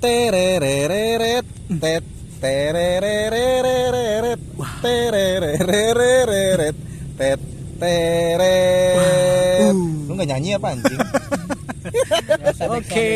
[0.00, 1.46] terereret
[1.80, 2.04] tet.
[2.38, 4.38] Terereret
[4.82, 6.76] terereret
[7.18, 7.40] tet.
[7.78, 9.38] Teret
[10.08, 11.00] lu nggak nyanyi apa anjing?
[12.68, 13.08] Oke,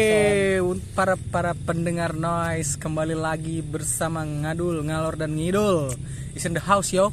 [0.93, 5.97] para para pendengar noise kembali lagi bersama Ngadul, Ngalor dan Ngidul.
[6.37, 7.11] Is in the house yo.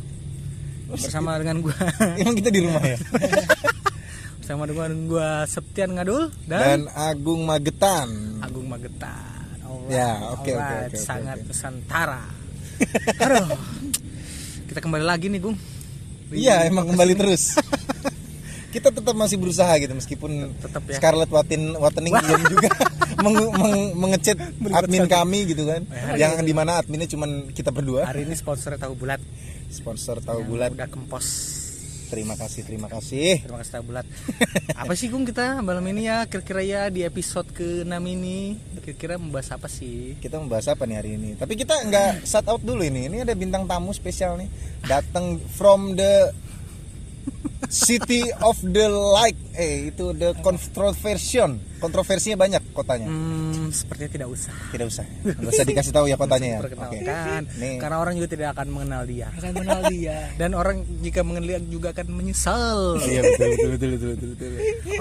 [0.91, 1.75] Bersama dengan gua.
[2.21, 2.99] Emang kita di rumah ya?
[4.43, 8.43] Bersama dengan gua Septian Ngadul dan, dan Agung Magetan.
[8.43, 9.39] Agung Magetan.
[9.90, 11.48] Ya, oke, oke, oke, oke, sangat oke.
[11.50, 12.21] nusantara.
[13.25, 13.57] Aduh.
[14.66, 15.57] Kita kembali lagi nih, Gung.
[16.30, 17.57] iya emang kembali terus
[18.74, 21.02] kita tetap masih berusaha gitu meskipun Tetap ya.
[21.02, 22.70] Scarlett Watin Watening belum juga
[23.25, 24.38] meng- meng- mengechat
[24.70, 28.94] admin kami gitu kan yang di mana adminnya cuman kita berdua Hari ini sponsornya tahu
[28.94, 29.18] bulat.
[29.74, 31.25] sponsor tahu Yang bulat Udah kempos.
[32.09, 33.45] Terima kasih terima kasih.
[33.45, 34.05] Terima kasih tahu bulat.
[34.81, 36.25] apa sih Gung kita malam ini ya?
[36.25, 40.17] Kira-kira ya di episode ke-6 ini kira-kira membahas apa sih?
[40.17, 41.38] kita membahas apa nih hari ini?
[41.38, 43.05] Tapi kita nggak shout out dulu ini.
[43.05, 44.49] Ini ada bintang tamu spesial nih.
[44.89, 46.33] Datang from the
[47.67, 54.55] city of the like eh itu the controversial kontroversinya banyak kotanya Hmm, sepertinya tidak usah.
[54.69, 57.75] tidak usah nggak usah dikasih tahu ya kotanya ya oke Perkenalkan, Nih.
[57.77, 59.27] karena orang juga tidak akan mengenal dia.
[59.33, 62.79] akan mengenal dia Dan orang jika mengenal dia juga akan menyesal.
[63.01, 64.51] iya betul betul betul betul betul, betul.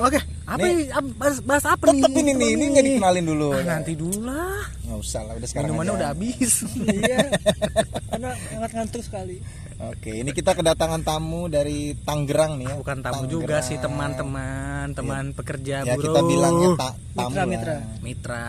[0.01, 0.77] Oke, apa Nih.
[1.15, 2.01] bahas, bahas apa nih?
[2.01, 4.63] tetep ini nih ini nggak dikenalin dulu Ah, nanti dulu lah.
[4.81, 5.99] nggak usah lah udah sekarang Minumannya aja.
[5.99, 6.53] udah habis.
[6.85, 7.19] iya
[8.11, 9.37] karena sangat ngantuk sekali
[9.81, 15.31] oke ini kita kedatangan tamu dari Tangerang nih ya Bukan tamu juga sih teman-teman, teman
[15.31, 16.05] pekerja ya buruh.
[16.05, 17.47] kita bilangnya ta- tamu Mitra, lah.
[17.47, 17.77] mitra.
[17.77, 18.45] Mitra, Mitra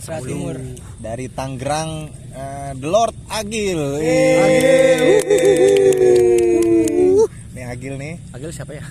[0.00, 0.26] sepuluh.
[0.28, 0.56] Timur.
[0.98, 1.90] dari Tangerang
[2.30, 3.80] eh, The Lord Agil
[7.48, 8.84] nih Agil nih Agil siapa ya?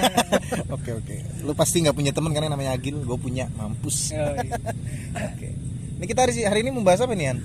[0.70, 4.54] oke oke lu pasti nggak punya teman karena namanya Agil gue punya mampus Oh, iya.
[5.14, 5.48] oke
[5.94, 7.38] ini kita hari hari ini membahas apa nih Han?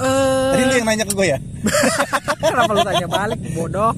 [0.00, 1.38] Eh, tadi lu yang nanya ke gue ya
[2.42, 3.92] Kenapa lu tanya balik bodoh?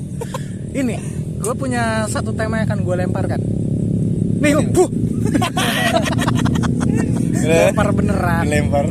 [0.72, 0.96] Ini,
[1.38, 3.40] gue punya satu tema yang akan gue lemparkan.
[4.40, 4.84] Nih, bu.
[7.42, 8.42] Lempar beneran.
[8.44, 8.86] lempar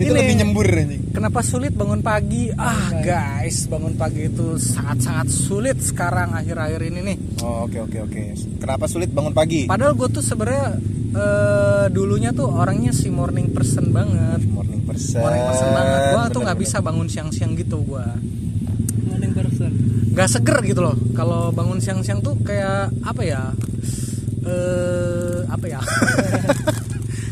[0.00, 0.16] itu Ini.
[0.16, 2.48] lebih nyembur anjing Kenapa sulit bangun pagi?
[2.54, 7.16] Ah, guys, bangun pagi itu sangat-sangat sulit sekarang akhir-akhir ini nih.
[7.42, 8.22] oh oke oke oke
[8.56, 10.78] kenapa sulit bangun pagi Padahal gue tuh sebenarnya
[11.14, 14.42] eh, dulunya tuh orangnya si morning person banget.
[14.46, 15.20] morning person.
[15.22, 16.00] Morning person banget.
[16.14, 18.06] Gue tuh nggak bisa bangun siang-siang gitu gue.
[19.10, 19.70] morning person.
[20.14, 20.96] Nggak seger gitu loh.
[21.14, 23.42] Kalau bangun siang-siang tuh kayak apa ya?
[24.46, 25.80] Eh apa ya?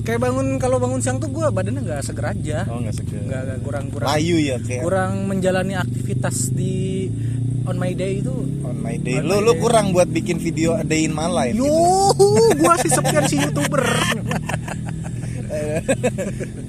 [0.09, 2.65] Kayak bangun kalau bangun siang tuh gue badannya nggak seger aja.
[2.73, 3.21] Oh nggak seger.
[3.29, 4.81] Nggak nggak kurang kurang layu ya kayak.
[4.81, 7.05] Kurang menjalani aktivitas di
[7.69, 8.33] on my day itu
[8.69, 9.19] on my day.
[9.19, 9.61] On lu my lu day.
[9.65, 12.61] kurang buat bikin video a day in my life yo gitu.
[12.61, 13.83] gue sih sepian si youtuber.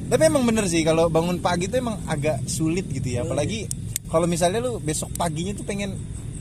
[0.10, 3.28] Tapi emang bener sih kalau bangun pagi tuh emang agak sulit gitu ya.
[3.28, 3.68] Apalagi
[4.08, 5.94] kalau misalnya lu besok paginya tuh pengen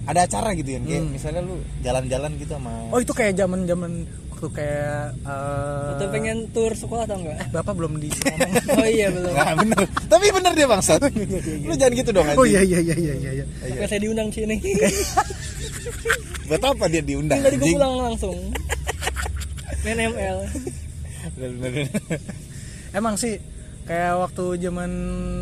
[0.08, 4.08] ada acara gitu ya kayak misalnya lu jalan-jalan gitu sama oh itu kayak zaman zaman
[4.38, 7.50] waktu kayak eh, atau pengen tur sekolah atau enggak?
[7.50, 9.34] Bapak belum di ngomong oh iya belum.
[9.34, 9.82] Nah, bener.
[10.06, 13.88] Tapi bener dia bangsat lu jangan gitu dong oh iya iya iya iya iya Makanya
[13.90, 14.56] saya diundang sini?
[16.46, 18.38] Buat apa dia diundang tadi gue pulang langsung
[19.82, 20.38] main ML
[21.34, 21.86] Bener, bener.
[22.94, 23.42] Emang sih
[23.84, 24.90] kayak waktu zaman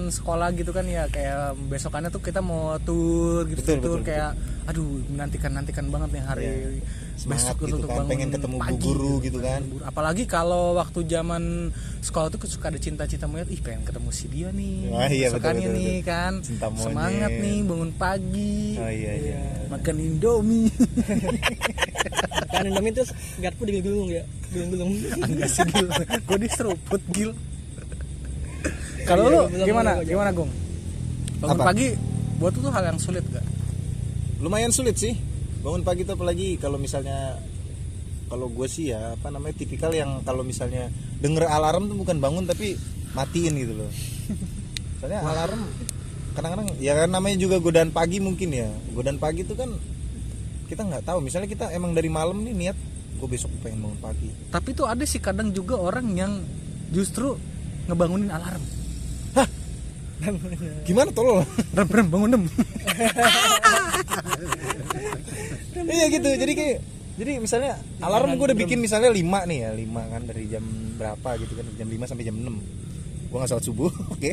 [0.09, 4.33] sekolah gitu kan ya kayak besokannya tuh kita mau tur gitu Betul, tur betul, kayak
[4.65, 6.81] aduh nantikan nantikan banget nih hari Iya.
[7.17, 9.39] Semangat besok gitu kan bangun pengen ketemu bu pagi guru gitu.
[9.41, 9.61] kan.
[9.83, 14.53] Apalagi kalau waktu zaman sekolah tuh suka ada cinta-cinta monyet ih pengen ketemu si dia
[14.53, 16.05] nih Wah, iya, betul, betul, nih betul.
[16.05, 16.33] kan.
[16.41, 16.85] Cinta monyet.
[16.85, 18.61] semangat nih bangun pagi.
[18.77, 19.41] Oh iya iya.
[19.67, 20.69] Makan indomie.
[22.47, 25.89] Kan Indomie terus garpu digulung ya gulung-gulung enggak sih gil.
[26.23, 27.33] Gue diseruput gil.
[29.05, 29.91] Kalau Iya, lu belum, gimana?
[30.03, 30.51] gimana gong
[31.37, 31.65] bangun Apa?
[31.69, 31.89] pagi
[32.37, 33.45] buat tuh hal yang sulit gak
[34.39, 35.15] lumayan sulit sih
[35.67, 37.43] bangun pagi tuh apalagi kalau misalnya
[38.31, 42.47] kalau gue sih ya apa namanya tipikal yang kalau misalnya denger alarm tuh bukan bangun
[42.47, 42.79] tapi
[43.19, 43.91] matiin gitu loh.
[45.03, 45.67] Soalnya alarm
[46.39, 48.71] kadang-kadang ya kan namanya juga godaan pagi mungkin ya.
[48.95, 49.75] Godaan pagi tuh kan
[50.71, 51.19] kita nggak tahu.
[51.19, 52.79] Misalnya kita emang dari malam nih niat
[53.19, 54.31] gue besok pengen bangun pagi.
[54.55, 56.47] Tapi tuh ada sih kadang juga orang yang
[56.95, 57.35] justru
[57.91, 58.63] ngebangunin alarm.
[60.87, 61.43] Gimana tolol?
[61.75, 62.45] Rem rem bangun rem
[65.85, 66.79] iya gitu jadi kayak
[67.17, 70.65] jadi misalnya alarm gue udah bikin misalnya 5 nih ya 5 kan dari jam
[70.97, 72.45] berapa gitu kan jam 5 sampai jam 6
[73.27, 74.31] gue nggak sholat subuh oke.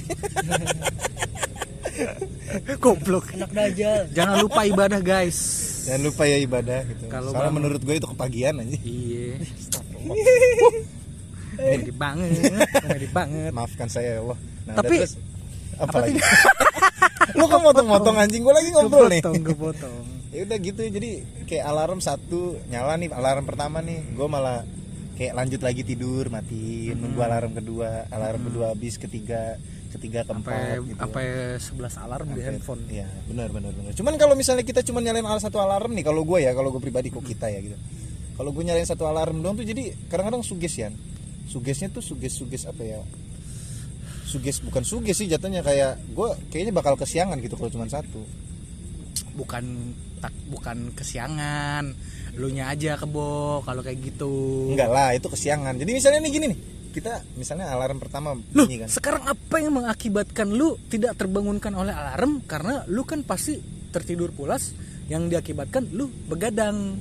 [2.77, 3.33] Goblok.
[3.33, 5.37] Anak dajal jangan lupa ibadah guys.
[5.85, 7.03] Jangan lupa ya ibadah gitu.
[7.07, 9.37] Kalau soalnya bangun- menurut gue itu kepagian aja iya.
[11.53, 12.29] Komedi banget
[12.81, 13.51] komedi banget.
[13.53, 14.37] Maafkan saya ya Allah.
[14.65, 15.13] Nah, Tapi- terus
[15.73, 16.17] apa lagi?
[17.37, 18.41] lu kok motong-motong anjing?
[18.41, 19.21] Gue lagi ngobrol nih.
[19.21, 20.05] Kepotong, kepotong.
[20.33, 21.11] Ya udah gitu jadi
[21.45, 24.65] kayak alarm satu nyala nih alarm pertama nih gue malah
[25.13, 29.61] kayak lanjut lagi tidur matiin nunggu alarm kedua alarm kedua habis ketiga
[29.93, 31.25] ketiga keempat sampai gitu sampai
[31.61, 33.93] 11 alarm di handphone Iya benar benar benar.
[33.93, 36.81] Cuman kalau misalnya kita cuma nyalain alarm satu alarm nih, kalau gue ya, kalau gue
[36.81, 37.77] pribadi kok kita ya gitu.
[38.33, 40.89] Kalau gue nyalain satu alarm doang tuh jadi kadang-kadang suges ya.
[41.45, 42.99] Sugesnya tuh suges suges apa ya?
[44.25, 48.25] Suges bukan suges sih jatuhnya kayak gue kayaknya bakal kesiangan gitu kalau cuma satu.
[49.33, 49.65] bukan
[50.23, 51.91] tak bukan kesiangan
[52.33, 55.77] lu nya aja kebo kalau kayak gitu Enggak lah itu kesiangan.
[55.77, 56.59] Jadi misalnya nih gini nih,
[56.89, 58.89] kita misalnya alarm pertama Loh, bunyi kan.
[58.89, 63.61] sekarang apa yang mengakibatkan lu tidak terbangunkan oleh alarm karena lu kan pasti
[63.93, 64.73] tertidur pulas
[65.05, 66.97] yang diakibatkan lu begadang.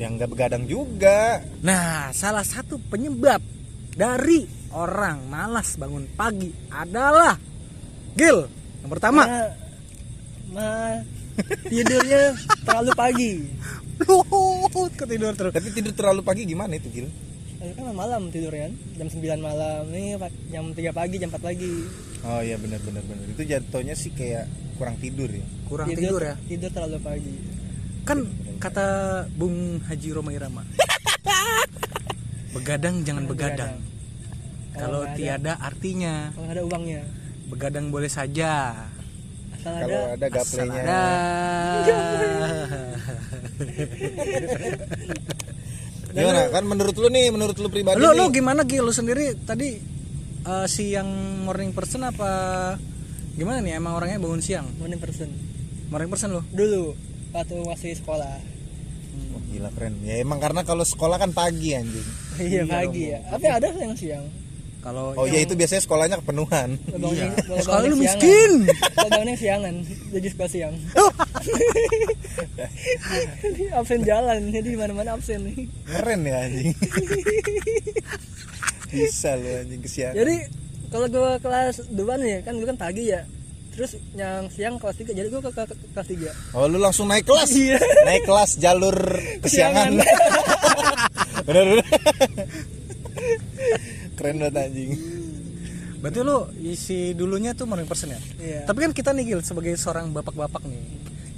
[0.00, 1.44] Yang nggak begadang juga.
[1.60, 3.44] Nah, salah satu penyebab
[3.92, 7.36] dari orang malas bangun pagi adalah
[8.16, 8.48] Gil.
[8.80, 9.44] Yang pertama, Ma,
[10.56, 10.70] ma
[11.64, 12.22] tidurnya
[12.62, 13.32] terlalu pagi.
[14.00, 14.16] lu
[14.90, 15.52] ketidur terus.
[15.52, 17.08] Tapi tidur terlalu pagi gimana itu Gil?
[17.60, 19.84] Ini kan malam tidur kan, jam 9 malam.
[19.86, 21.84] Nih pa- jam 3 pagi, jam 4 pagi.
[22.20, 23.24] Oh iya benar benar benar.
[23.26, 25.44] Itu jatuhnya sih kayak kurang tidur ya.
[25.66, 26.40] Kurang tidur ya.
[26.40, 27.34] Tidur terlalu pagi.
[28.02, 28.24] Kan
[28.56, 28.86] kata
[29.30, 30.64] Bung Haji Roma Irama.
[32.56, 33.76] begadang jangan begadang.
[34.72, 37.02] Kalau nggak ada- tiada artinya Kalau ada uangnya.
[37.46, 38.86] begadang boleh saja.
[39.60, 40.80] Asal Kalau ada ada gaplenya.
[40.80, 41.00] ada.
[46.10, 48.18] Gimana kan menurut lu nih, menurut lu pribadi Lu nih?
[48.18, 48.82] lu gimana Gil?
[48.82, 49.78] Lu sendiri tadi
[50.42, 51.06] eh, siang
[51.46, 52.30] morning person apa
[53.36, 53.78] gimana nih?
[53.78, 54.66] Emang orangnya bangun siang?
[54.80, 55.30] morning person.
[55.86, 56.42] Morning person lu?
[56.50, 56.96] Dulu
[57.30, 58.42] waktu masih sekolah.
[59.30, 59.94] Oh, gila keren.
[60.02, 62.08] Ya emang karena kalau sekolah kan pagi anjing.
[62.40, 63.20] Iya pagi ya.
[63.30, 64.24] Tapi ada yang siang.
[64.80, 66.80] Kalau Oh iya itu biasanya sekolahnya kepenuhan.
[66.88, 67.28] Iya.
[67.44, 68.52] kalau Sekolah lu miskin.
[68.96, 69.74] Kalau bangunnya siangan,
[70.08, 70.74] jadi sekolah siang.
[73.76, 75.68] absen jalan, jadi di mana-mana absen nih.
[75.84, 76.72] Keren ya anjing.
[78.88, 80.12] Bisa lu anjing kesian.
[80.16, 80.48] Jadi
[80.88, 83.28] kalau gua kelas 2 nih kan gua kan pagi ya.
[83.70, 86.56] Terus yang siang kelas 3, jadi gua ke, ke, ke kelas 3.
[86.56, 87.52] Oh lu langsung naik kelas.
[87.52, 87.76] Iya.
[88.08, 88.96] Naik kelas jalur
[89.44, 90.00] kesiangan.
[91.46, 91.86] bener bener.
[94.20, 94.92] Keren banget anjing.
[96.00, 98.20] Berarti lu isi dulunya tuh morning person ya?
[98.36, 98.60] Iya.
[98.68, 100.84] Tapi kan kita nih Gil sebagai seorang bapak-bapak nih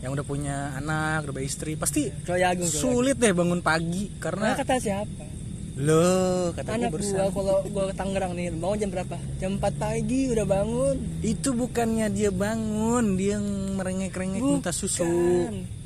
[0.02, 2.82] yang udah punya anak, udah beristri, pasti Kalau Agung tuh.
[2.90, 5.25] sulit deh bangun pagi Karena karena kata siapa?
[5.73, 9.17] lo kata Anak gua kalau gua ke Tangerang nih, bangun jam berapa?
[9.40, 10.96] Jam 4 pagi udah bangun.
[11.25, 13.46] itu bukannya dia bangun, dia yang
[13.78, 15.06] merengek-rengek minta susu.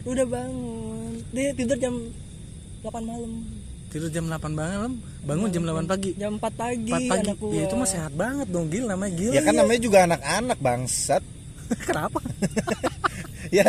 [0.02, 1.22] Udah bangun.
[1.31, 1.94] Dia tidur jam
[2.82, 3.46] 8 malam.
[3.96, 6.12] Tidur jam 8 malam, bangun jam 8 pagi.
[6.20, 7.25] Jam 4 pagi, 4 pagi.
[7.32, 7.52] anak gua.
[7.56, 9.32] Ya itu mah sehat banget dong Gil namanya Gil.
[9.32, 11.25] Ya kan namanya juga anak-anak bangsat.
[11.88, 12.20] Kenapa?
[13.56, 13.64] ya.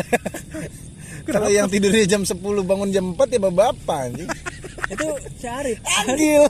[1.31, 4.27] Kalau yang tidurnya jam 10 bangun jam 4 ya bapak anjing.
[4.99, 5.05] itu
[5.39, 5.79] si Arif.
[6.03, 6.43] Anjing.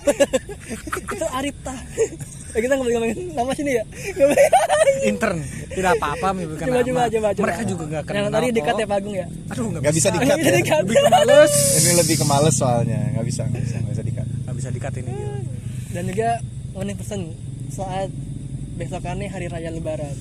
[0.98, 1.78] itu Arifta.
[2.58, 3.84] Eh, kita nggak boleh ngomongin nama sini ya.
[4.18, 4.50] Nggak.
[5.06, 5.40] Intern.
[5.70, 6.88] Tidak apa-apa bukan coba, nama.
[6.90, 7.46] coba, coba, coba.
[7.46, 8.18] Mereka juga gak kenal.
[8.18, 9.28] Yang tadi dekat ya Pak Agung ya.
[9.54, 10.52] Aduh nggak Gak bisa dikat ya.
[10.58, 10.82] Dikat.
[10.82, 11.54] Lebih ke males.
[11.78, 13.67] Ini lebih ke males soalnya, nggak bisa, nggak bisa, nggak
[14.68, 14.94] bisa dikat.
[15.00, 15.12] Ini.
[15.16, 15.36] Gil.
[15.96, 16.30] Dan juga
[16.76, 17.22] morning person
[17.72, 18.12] saat
[18.76, 20.12] besokannya hari raya Lebaran.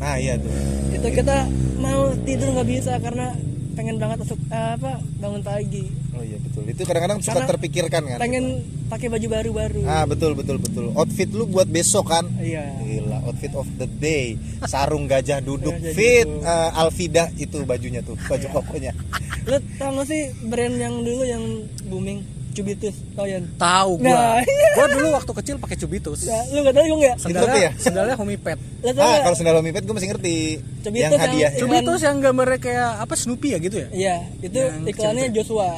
[0.00, 0.48] Nah iya tuh.
[0.96, 1.44] Itu kita
[1.76, 3.36] mau tidur nggak bisa karena
[3.76, 5.84] pengen banget masuk eh, apa bangun pagi.
[6.16, 6.64] Oh iya betul.
[6.64, 8.18] Itu kadang-kadang suka Karena terpikirkan kan.
[8.18, 9.80] Pengen pakai baju baru-baru.
[9.84, 10.96] Ah betul betul betul.
[10.96, 12.24] Outfit lu buat besok kan?
[12.40, 12.80] Iya.
[12.80, 14.40] Gila, outfit of the day.
[14.64, 16.48] Sarung gajah duduk Gajah fit duduk.
[16.48, 18.96] eh, Alvida itu bajunya tuh, baju kokonya.
[19.44, 21.44] Lu tau gak sih brand yang dulu yang
[21.92, 22.24] booming
[22.56, 23.36] Cubitus tau ya?
[23.60, 24.08] Tahu gua.
[24.08, 24.68] Nah, iya.
[24.72, 26.24] Gua dulu waktu kecil pakai cubitus.
[26.24, 27.16] Ya, lu gak tau gue nggak?
[27.20, 27.70] Sendalnya, ya?
[27.76, 28.58] sendalnya homipet.
[28.96, 30.36] Ah, kalau sendal Omipet gue masih ngerti.
[30.80, 31.50] Cubitus yang yang- hadiah.
[31.50, 33.88] Iklan- Cubitus yang gambarnya kayak apa Snoopy ya gitu ya?
[33.92, 35.36] Iya, itu Yang iklannya kecil-kecil.
[35.36, 35.68] Joshua.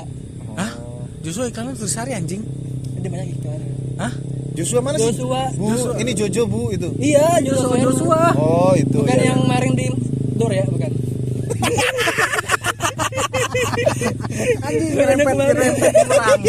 [0.55, 0.71] Hah?
[1.19, 2.43] Justru iklannya tulisari anjing.
[2.95, 3.61] Ada banyak iklan.
[3.99, 4.13] Hah?
[4.55, 5.11] Joshua mana sih?
[5.11, 5.43] Joshua.
[5.55, 5.67] Bu,
[5.97, 6.89] ini Jojo Bu itu.
[6.99, 7.75] Iya, Joshua.
[7.75, 7.83] Joshua.
[7.83, 8.21] Joshua.
[8.35, 8.99] Oh, itu.
[8.99, 9.31] Bukan ya.
[9.31, 9.87] yang maring di
[10.35, 10.91] door ya, bukan.
[14.65, 15.19] Anjing kemarin.
[15.19, 16.41] nyerempet pulang.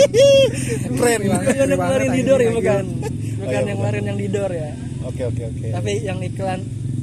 [1.00, 1.20] Keren.
[1.56, 2.86] Yang kemarin di door ya, bukan.
[2.86, 3.10] Oh,
[3.40, 4.70] Bukan iya, yang kemarin yang di door ya.
[5.08, 5.68] Oke oke oke.
[5.72, 6.60] Tapi yang iklan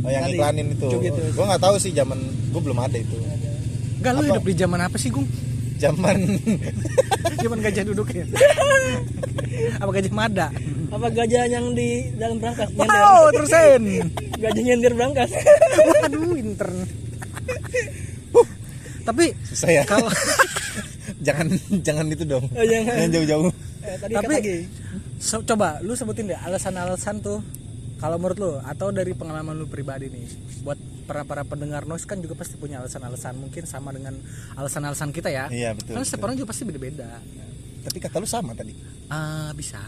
[0.06, 0.86] Oh yang iklanin itu.
[1.34, 2.18] Gue nggak tahu sih zaman
[2.54, 3.18] gue belum ada itu.
[3.98, 5.26] Enggak lu hidup di zaman apa sih, Gung?
[5.76, 6.16] Zaman
[7.42, 8.24] Zaman gajah duduk ya?
[9.82, 10.48] apa gajah mada?
[10.94, 12.70] Apa gajah yang di dalam berangkas?
[12.70, 12.96] Nyender.
[12.96, 13.82] Wow, terusin.
[14.46, 15.30] Gajah nyender berangkas.
[16.06, 16.86] Waduh, intern.
[19.06, 19.82] Tapi susah ya.
[19.86, 20.10] kalau
[21.26, 21.46] jangan
[21.80, 22.44] jangan itu dong.
[22.50, 22.94] Oh, jangan.
[22.98, 23.50] Jangan jauh-jauh.
[23.80, 24.58] Eh, tadi Tapi- kata lagi.
[25.16, 27.40] So, coba lu sebutin deh alasan-alasan tuh
[27.96, 30.28] kalau menurut lu atau dari pengalaman lu pribadi nih
[30.60, 34.18] buat para para pendengar noise kan juga pasti punya alasan-alasan mungkin sama dengan
[34.52, 35.46] alasan-alasan kita ya.
[35.48, 37.08] Iya, betul, Kan setiap orang juga pasti beda-beda.
[37.86, 38.74] tapi kata lu sama tadi
[39.06, 39.78] Ah bisa.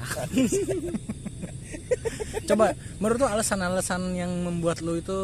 [2.49, 5.19] Coba menurut lu alasan-alasan yang membuat lu itu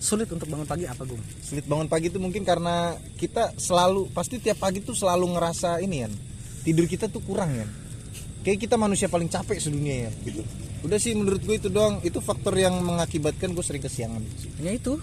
[0.00, 1.20] sulit untuk bangun pagi apa Gung?
[1.38, 5.96] sulit bangun pagi itu mungkin karena kita selalu pasti tiap pagi tuh selalu ngerasa ini
[6.00, 6.12] kan
[6.60, 7.68] tidur kita tuh kurang kan
[8.40, 10.40] kayak kita manusia paling capek sedunia ya gitu
[10.80, 14.24] udah sih menurut gue itu doang itu faktor yang mengakibatkan gue sering kesiangan
[14.58, 14.96] Ya itu.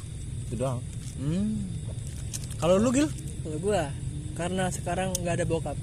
[0.44, 0.82] itu doang
[1.18, 1.66] Hmm.
[2.58, 3.10] Kalau lu Gil?
[3.42, 3.90] kalau gua
[4.34, 5.78] karena sekarang nggak ada bokap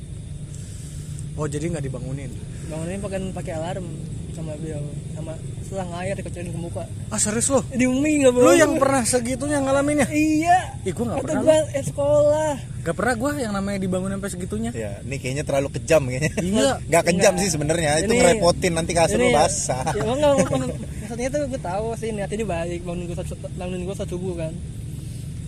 [1.34, 2.30] Oh jadi nggak dibangunin?
[2.64, 3.86] bangunnya pakai pakai alarm
[4.34, 5.32] sama beliau sama
[5.64, 7.62] selang air dikecilin ke muka Ah serius lo?
[7.66, 10.06] di umi nggak Lu bohong yang pernah segitunya ngalaminnya?
[10.08, 11.40] iya Ih gua nggak pernah.
[11.40, 14.70] gua eh, sekolah Gak pernah gua yang namanya dibangun sampai segitunya.
[14.70, 16.70] ya ini kayaknya terlalu kejam kayaknya Iya.
[16.90, 17.40] nggak kejam Enggak.
[17.40, 20.32] sih sebenarnya itu Ini- ngerepotin nanti kasur lu Ini- basah ya enggak
[21.00, 23.16] maksudnya tuh gue tahu sih niatnya ini baik bangunin gue
[23.54, 24.52] bangunin gue saat subuh kan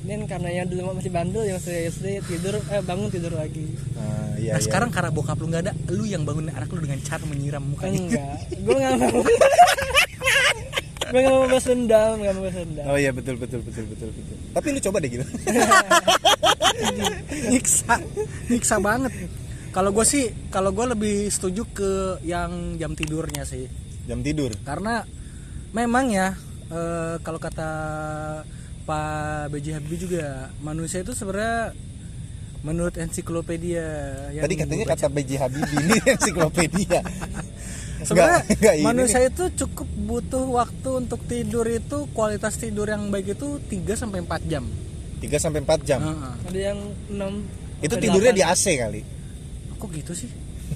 [0.06, 4.38] kan karena yang dulu masih bandel yang masih SD tidur eh bangun tidur lagi nah,
[4.38, 4.64] iya, nah iya.
[4.64, 7.98] sekarang karena bokap lu nggak ada, lu yang bangunin anak lu dengan cara menyiram mukanya.
[7.98, 9.18] enggak gue nggak mau
[11.06, 14.08] gue nggak mau balas dendam nggak mau balas dendam oh iya betul betul betul betul
[14.14, 15.26] betul tapi lu coba deh gitu
[17.52, 18.00] nyiksa,
[18.48, 19.12] nyiksa banget.
[19.72, 21.90] Kalau gue sih, kalau gue lebih setuju ke
[22.25, 23.68] yang jam tidurnya sih.
[24.06, 25.02] jam tidur Karena
[25.75, 26.30] memang ya
[26.70, 27.70] eh, kalau kata
[28.87, 29.83] Pak B.J.
[29.83, 31.75] Habibie juga manusia itu sebenarnya
[32.62, 33.83] menurut ensiklopedia
[34.31, 35.31] yang tadi katanya kata B.J.
[35.43, 37.02] Habibie ini ensiklopedia
[38.07, 38.47] sebenarnya
[38.78, 43.66] ini manusia itu cukup butuh waktu untuk tidur itu kualitas tidur yang baik itu 3
[43.99, 44.64] sampai 4 jam.
[45.19, 46.35] 3 sampai 4 jam Heeh.
[46.47, 46.78] ada yang
[47.11, 47.43] enam
[47.83, 48.62] itu sampai tidurnya di delapan.
[48.62, 49.02] AC kali
[49.76, 50.31] Kok gitu sih?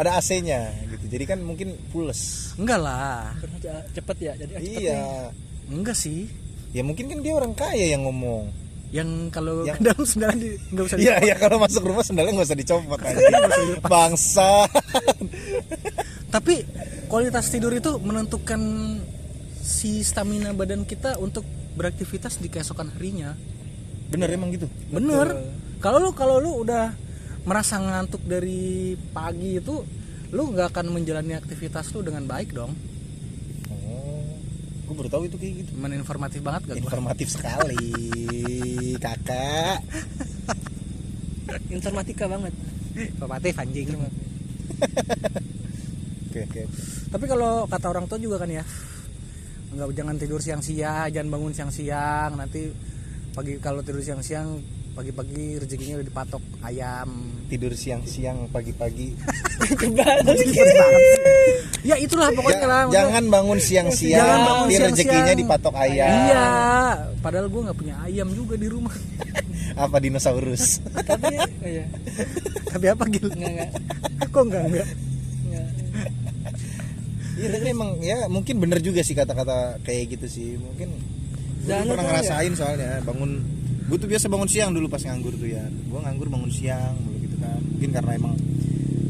[0.00, 3.32] ada AC-nya gitu jadi kan mungkin pules Enggak lah.
[3.94, 5.00] Cepet ya jadi cepet nih.
[5.70, 6.28] Enggak sih.
[6.74, 8.50] ya mungkin kan dia orang kaya yang ngomong
[8.90, 12.32] Yang kalau Yang- ke dalam sendirian di enggak usah iya iya kalau masuk rumah sendalnya
[12.34, 12.98] nggak usah dicopot
[13.86, 14.66] bangsa
[16.30, 16.54] Tapi
[17.06, 18.58] kualitas tidur itu menentukan
[19.62, 23.34] si stamina badan kita untuk beraktivitas di keesokan harinya.
[24.04, 25.30] bener emang gitu Bener.
[25.78, 26.94] Kalau lu kalau lu udah
[27.44, 29.84] merasa ngantuk dari pagi itu,
[30.30, 32.72] lu nggak akan menjalani aktivitas lu dengan baik dong.
[34.84, 36.84] Gue baru tahu itu kayak gitu Cuman informatif banget gak gua?
[36.84, 37.84] informatif sekali
[39.00, 39.80] kakak
[41.70, 42.54] informatika banget
[42.94, 43.90] Informatif anjing.
[46.30, 46.62] oke oke
[47.10, 48.62] Tapi kalau kata orang tua juga kan ya,
[49.70, 52.34] nggak jangan tidur siang-siang, jangan bangun siang-siang.
[52.34, 52.70] Nanti
[53.30, 54.58] pagi kalau tidur siang-siang,
[54.94, 57.10] pagi-pagi rezekinya udah dipatok ayam.
[57.44, 59.10] tidur siang-siang pagi-pagi
[61.84, 62.82] Ya itulah pokoknya lah.
[62.82, 64.96] maksudnya- jangan bangun siang-siang Jangan bangun tapi siang-siang.
[65.10, 66.46] rezekinya dipatok ayam Iya,
[67.20, 68.94] padahal gue nggak punya ayam juga di rumah.
[69.76, 71.84] apa dinosaurus tapi oh iya
[72.64, 73.26] Tapi apa gil?
[73.28, 73.70] enggak enggak
[74.30, 74.88] Kok enggak enggak?
[77.34, 80.94] Iya tapi emang ya mungkin bener juga sih kata-kata kayak gitu sih mungkin
[81.60, 83.42] gue Jangan pernah lupa ngerasain soalnya bangun
[83.84, 85.64] gue tuh biasa bangun siang dulu pas nganggur tuh ya.
[85.68, 87.60] Gue nganggur bangun siang dulu gitu kan.
[87.60, 88.34] Mungkin karena emang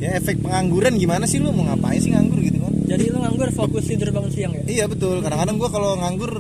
[0.03, 1.55] ya efek pengangguran gimana sih lu?
[1.55, 2.75] Mau ngapain sih nganggur gitu kan?
[2.91, 4.63] Jadi lu nganggur fokus tidur bangun siang ya?
[4.67, 5.23] Iya betul.
[5.23, 6.33] Kadang-kadang gue kalau nganggur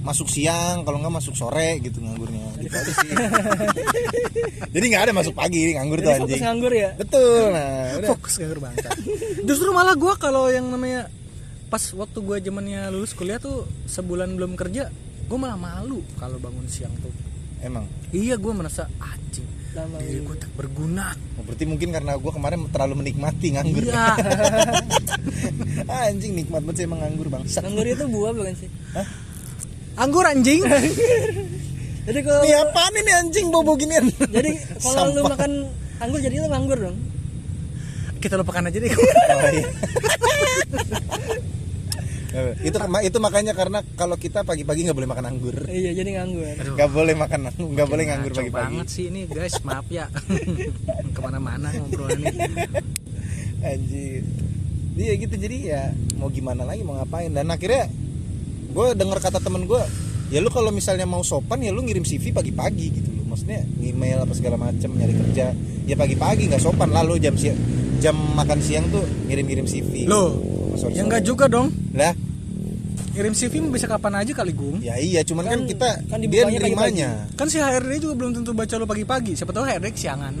[0.00, 2.46] masuk siang kalau nggak masuk sore gitu nganggurnya.
[2.58, 3.10] Gitu aja sih.
[4.74, 6.44] Jadi nggak ada masuk pagi nganggur tuh jadi fokus anjing.
[6.46, 6.90] nganggur ya?
[6.96, 7.42] Betul.
[7.52, 8.08] Nah udah.
[8.16, 8.88] Fokus nganggur bangsa.
[9.44, 11.06] Justru malah gue kalau yang namanya
[11.70, 14.90] pas waktu gue zamannya lulus kuliah tuh sebulan belum kerja,
[15.30, 17.29] gue malah malu kalau bangun siang tuh.
[17.60, 21.14] Emang Iya gue merasa anjing lama diri gue tak berguna.
[21.38, 24.18] Oh, berarti mungkin karena gue kemarin terlalu menikmati nganggur Iya.
[26.10, 28.66] anjing nikmat banget sih emang nganggur bangsa nganggur itu buah bukan sih
[29.94, 30.64] Anggur anjing.
[32.08, 34.10] jadi kalau Ini apaan ini anjing bobo ginian?
[34.10, 34.50] jadi
[34.80, 35.52] kalau lu makan
[35.98, 36.98] anggur jadi lu nganggur dong
[38.18, 38.90] Kita lupakan aja deh.
[38.90, 39.64] Oh, iya.
[42.62, 45.56] itu itu makanya karena kalau kita pagi-pagi nggak boleh makan anggur.
[45.66, 46.56] iya jadi nganggur.
[46.78, 48.66] Nggak boleh makan nggak boleh nganggur pagi-pagi.
[48.70, 50.06] banget sih ini guys, maaf ya.
[51.14, 51.84] Ke mana-mana nih.
[53.60, 54.22] Anjir.
[55.00, 55.82] Iya gitu jadi ya
[56.20, 57.88] mau gimana lagi mau ngapain dan akhirnya
[58.70, 59.82] gue denger kata temen gue
[60.30, 64.22] ya lu kalau misalnya mau sopan ya lu ngirim CV pagi-pagi gitu loh maksudnya email
[64.22, 65.56] apa segala macem nyari kerja
[65.88, 67.58] ya pagi-pagi nggak sopan lah lu jam siang
[67.98, 70.36] jam makan siang tuh ngirim-ngirim CV Loh,
[70.80, 70.96] Sore-sore.
[70.96, 71.68] ya enggak juga dong.
[71.92, 72.16] lah
[73.10, 74.78] Kirim CV bisa kapan aja kali, Gung.
[74.78, 78.54] ya iya cuman kan, Kan- kita kan dia nerimanya Kan si HRD juga belum tentu
[78.54, 79.34] baca lo pagi-pagi.
[79.34, 80.34] Siapa tahu HRD kesiangan.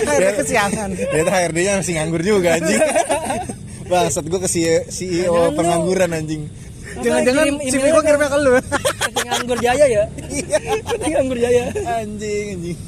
[0.00, 0.88] Akhirnya kesiangan.
[0.94, 2.78] Ternyata HRD-nya masih nganggur juga anjing.
[3.90, 4.48] Bangsat gue ke
[4.86, 6.42] CEO, pengangguran anjing.
[6.98, 8.52] Jangan-jangan Kirim si email Miko ke- kirimnya ke lu.
[8.98, 10.04] Keting anggur jaya ya
[10.88, 11.62] Keting anggur jaya
[11.96, 12.78] Anjing, anjing.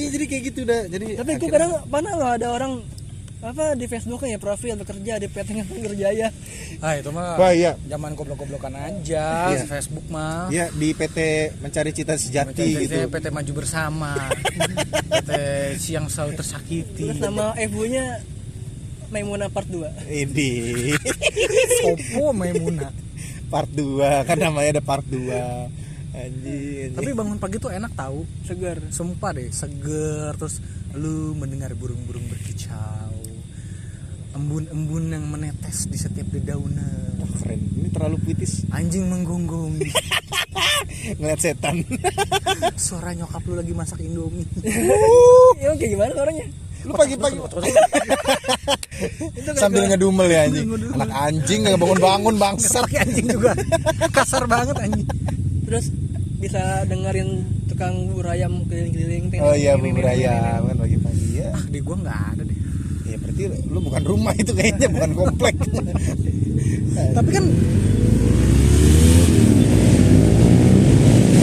[0.00, 0.82] Iya jadi kayak gitu dah.
[0.88, 2.80] Jadi tapi gue kadang mana loh ada orang
[3.40, 6.28] apa di Facebooknya ya profil bekerja di PT anggur jaya
[6.76, 7.72] Ah itu mah Wah, iya.
[7.88, 9.64] zaman goblok-goblokan aja Iya.
[9.64, 10.52] Facebook mah.
[10.52, 11.16] Iya di PT
[11.56, 12.96] mencari cita sejati PT, gitu.
[13.08, 14.12] PT Maju Bersama
[15.12, 15.30] PT
[15.76, 18.20] Siang Selalu Tersakiti terus nama FU nya
[19.08, 20.50] Maimuna part 2 Ini
[21.80, 22.92] Sopo Maimuna
[23.48, 26.98] part 2 kan namanya ada part 2 Anjing, anjing.
[26.98, 28.82] Tapi bangun pagi tuh enak tahu segar.
[28.90, 30.58] Sumpah deh seger Terus
[30.98, 33.14] lu mendengar burung-burung berkicau.
[34.34, 37.18] Embun-embun yang menetes di setiap dedaunan.
[37.22, 37.62] Wah, keren.
[37.62, 38.66] Ini terlalu puitis.
[38.74, 39.78] Anjing menggonggong.
[41.18, 41.82] Ngeliat setan.
[42.90, 44.46] Suara nyokap lu lagi masak indomie.
[45.62, 46.46] Ya kayak gimana orangnya
[46.80, 47.36] Lu pagi-pagi
[49.52, 50.64] sambil ngedumel ya anjing.
[50.96, 52.88] Anak anjing gak bangun-bangun bangsat.
[52.88, 53.52] Anjing juga.
[54.08, 55.04] Kasar banget anjing
[55.70, 55.94] terus
[56.42, 61.54] bisa dengerin tukang bubur ayam keliling-keliling Oh iya bubur ayam kan pagi-pagi ya.
[61.54, 62.58] Ah di gua nggak ada deh
[63.06, 65.54] Ya berarti lu bukan rumah itu kayaknya bukan komplek.
[67.16, 67.44] Tapi kan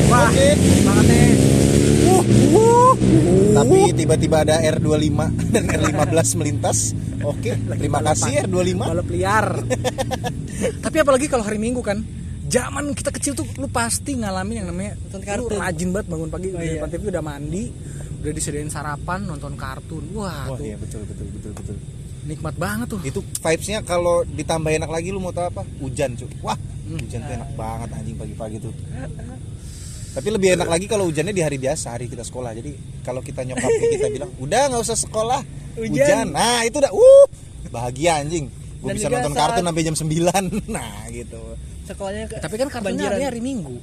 [0.07, 0.31] Wah,
[0.88, 1.27] banget nih.
[2.07, 2.24] Uh,
[2.55, 2.91] uh,
[3.60, 5.19] Tapi tiba-tiba ada R25
[5.55, 6.96] dan R15 melintas.
[7.27, 8.79] Oke, terima kasih R25.
[8.79, 9.48] balap liar.
[10.88, 12.00] Tapi apalagi kalau hari Minggu kan,
[12.47, 15.59] zaman kita kecil tuh lu pasti ngalamin yang namanya Nonton lu kartun.
[15.59, 16.73] rajin banget bangun pagi Oh, di iya.
[16.77, 17.63] depan TV udah mandi,
[18.17, 20.03] udah disediain sarapan, nonton kartun.
[20.13, 21.75] Wah, Wah tuh iya betul betul betul betul.
[22.25, 22.99] nikmat banget tuh.
[23.01, 25.63] Itu vibesnya kalau ditambah enak lagi lu mau tahu apa?
[25.77, 26.27] Hujan cuy.
[26.41, 26.95] Wah, Hmm.
[26.97, 28.71] hujan tuh enak banget anjing pagi-pagi tuh.
[30.15, 32.51] Tapi lebih enak lagi kalau hujannya di hari biasa, hari kita sekolah.
[32.51, 35.39] Jadi kalau kita nyokapnya kita bilang, "Udah nggak usah sekolah."
[35.75, 35.93] Hujan.
[35.93, 36.25] Hujan.
[36.31, 37.25] Nah, itu udah uh
[37.69, 38.49] bahagia anjing.
[38.77, 40.43] Gue bisa nonton saat- kartun sampai jam 9.
[40.69, 41.43] Nah, gitu.
[41.88, 43.15] Sekolahnya ke Tapi kan kartunya kebanjiran.
[43.15, 43.76] ada hari Minggu.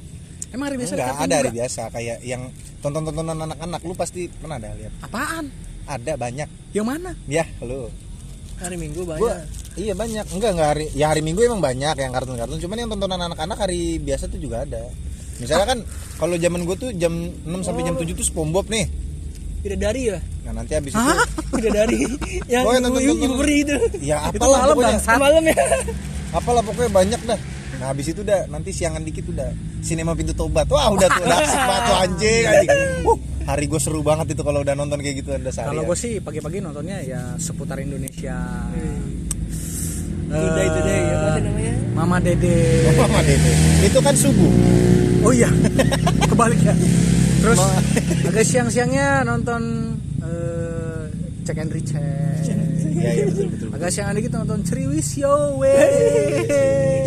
[0.51, 1.57] Emang hari biasa Enggak, kartun ada hari juga?
[1.59, 2.43] biasa kayak yang
[2.79, 4.93] tonton-tontonan anak-anak lu pasti pernah ada lihat.
[5.01, 5.45] Apaan?
[5.85, 6.49] Ada banyak.
[6.71, 7.11] Yang mana?
[7.27, 7.90] Ya, lu.
[8.55, 9.35] hari minggu banyak Gua
[9.75, 10.25] iya banyak.
[10.31, 13.99] Enggak, enggak hari ya hari Minggu emang banyak yang kartun-kartun, cuman yang tontonan anak-anak hari
[13.99, 14.87] biasa tuh juga ada.
[15.35, 15.79] Misalnya kan
[16.14, 17.11] kalau zaman gue tuh jam
[17.43, 18.87] 6 sampai jam 7 tuh SpongeBob nih.
[19.59, 21.03] bidadari ya Nah, nanti habis itu
[21.57, 22.05] bidadari
[22.47, 24.88] yang Oh, yang ibu, nonton- ibu, ibu peri itu ya Itu apalah malam pokoknya.
[24.95, 25.17] bangsat.
[25.19, 25.57] malam ya
[26.31, 27.38] Apalah pokoknya banyak dah.
[27.81, 29.51] Nah, habis itu udah nanti siangan dikit udah
[29.83, 30.67] sinema pintu tobat.
[30.71, 32.71] Wah, udah tuh udah asik banget tuh anjing anjing.
[33.05, 35.75] Uh, hari gue seru banget itu kalau udah nonton kayak gitu ada sehari.
[35.75, 38.37] Kalau gue sih pagi-pagi nontonnya ya seputar Indonesia.
[40.25, 42.59] Today today ya apa sih namanya Mama Dede.
[42.91, 43.53] Oh, Mama Dede.
[43.87, 44.53] Itu kan subuh.
[45.25, 45.49] Oh iya,
[46.31, 46.75] kebalik ya.
[47.45, 47.61] Terus
[48.29, 49.63] agak siang-siangnya nonton
[50.25, 51.03] eh,
[51.45, 52.74] Check and Recheck.
[52.94, 53.68] Iya, iya betul betul.
[53.74, 55.74] Agak siang dikit nonton Ceriwisyo we.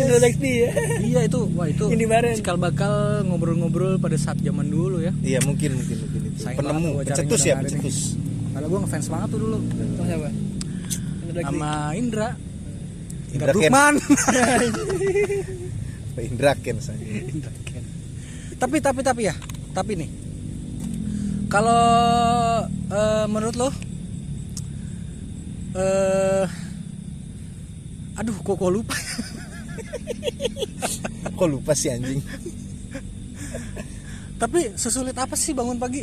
[0.04, 0.70] introduksi ya
[1.00, 1.84] iya itu, wah itu.
[1.88, 2.36] Ini bareng.
[2.40, 5.12] Cikal bakal ngobrol-ngobrol pada saat zaman dulu ya.
[5.24, 6.38] Iya, mungkin mungkin mungkin itu.
[6.44, 7.98] Sayang Penemu, pencetus ya, pencetus.
[8.52, 9.56] Kalau gue ngefans banget tuh dulu
[9.96, 10.30] sama siapa
[11.42, 12.28] sama Indra.
[13.30, 13.52] Indra.
[13.52, 13.94] Brukman.
[16.28, 16.98] Indra Ken saya.
[16.98, 17.84] Indra Ken.
[18.58, 19.34] Tapi tapi tapi ya,
[19.76, 20.10] tapi nih.
[21.48, 21.82] Kalau
[22.68, 23.68] eh, menurut lo
[25.78, 26.46] eh
[28.14, 28.96] aduh kok kok lupa.
[31.38, 32.18] Kok lupa sih anjing?
[34.38, 36.02] tapi sesulit apa sih bangun pagi?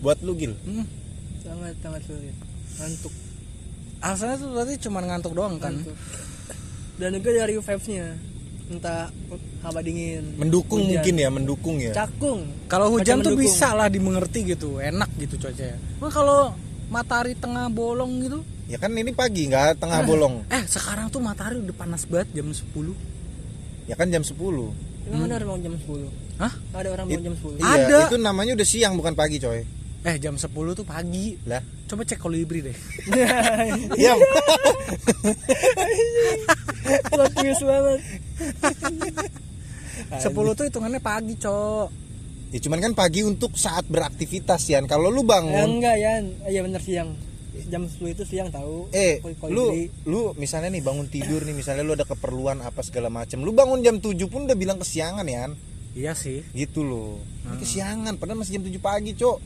[0.00, 0.52] Buat lu Gil.
[0.64, 0.84] Hmm,
[1.40, 2.36] sangat sangat sulit
[2.76, 3.12] ngantuk
[4.00, 5.76] alasannya tuh berarti cuma ngantuk doang kan?
[5.76, 5.96] ngantuk
[6.96, 8.06] dan juga dari vibesnya
[8.68, 9.08] entah
[9.60, 10.92] haba dingin Mendukung hujan.
[11.00, 11.92] mungkin ya, mendukung ya.
[11.92, 13.44] cakung Kalau hujan Macam tuh mendukung.
[13.48, 15.76] bisa lah dimengerti gitu, enak gitu cuacanya.
[16.00, 16.52] Nah, kalau
[16.90, 20.42] matahari tengah bolong gitu, Ya kan ini pagi nggak tengah bolong.
[20.46, 22.94] eh sekarang tuh matahari udah panas banget jam 10
[23.86, 24.34] Ya kan jam 10.
[25.06, 26.52] Emang ada orang jam 10 Hah?
[26.72, 27.98] ada orang It- bangun jam 10 Iya, Ada.
[28.06, 29.62] itu namanya udah siang bukan pagi, coy.
[30.00, 31.34] Eh jam 10 tuh pagi.
[31.44, 31.58] Lah.
[31.84, 32.76] Coba cek kolibri deh.
[34.00, 34.14] Iya.
[37.06, 38.00] plot twist banget
[40.10, 41.86] 10 tuh hitungannya pagi, Cok.
[42.50, 44.82] Ya cuman kan pagi untuk saat beraktivitas ya.
[44.84, 46.12] Kalau lu ya bangun enggak ya
[46.46, 47.14] iya bener siang
[47.62, 51.92] jam 10 itu siang tahu eh lu lu misalnya nih bangun tidur nih misalnya lu
[51.92, 55.50] ada keperluan apa segala macam lu bangun jam 7 pun udah bilang kesiangan ya
[55.90, 56.46] Iya sih.
[56.52, 57.50] gitu loh Hmm.
[57.50, 59.38] ini kesiangan padahal masih jam 7 pagi cok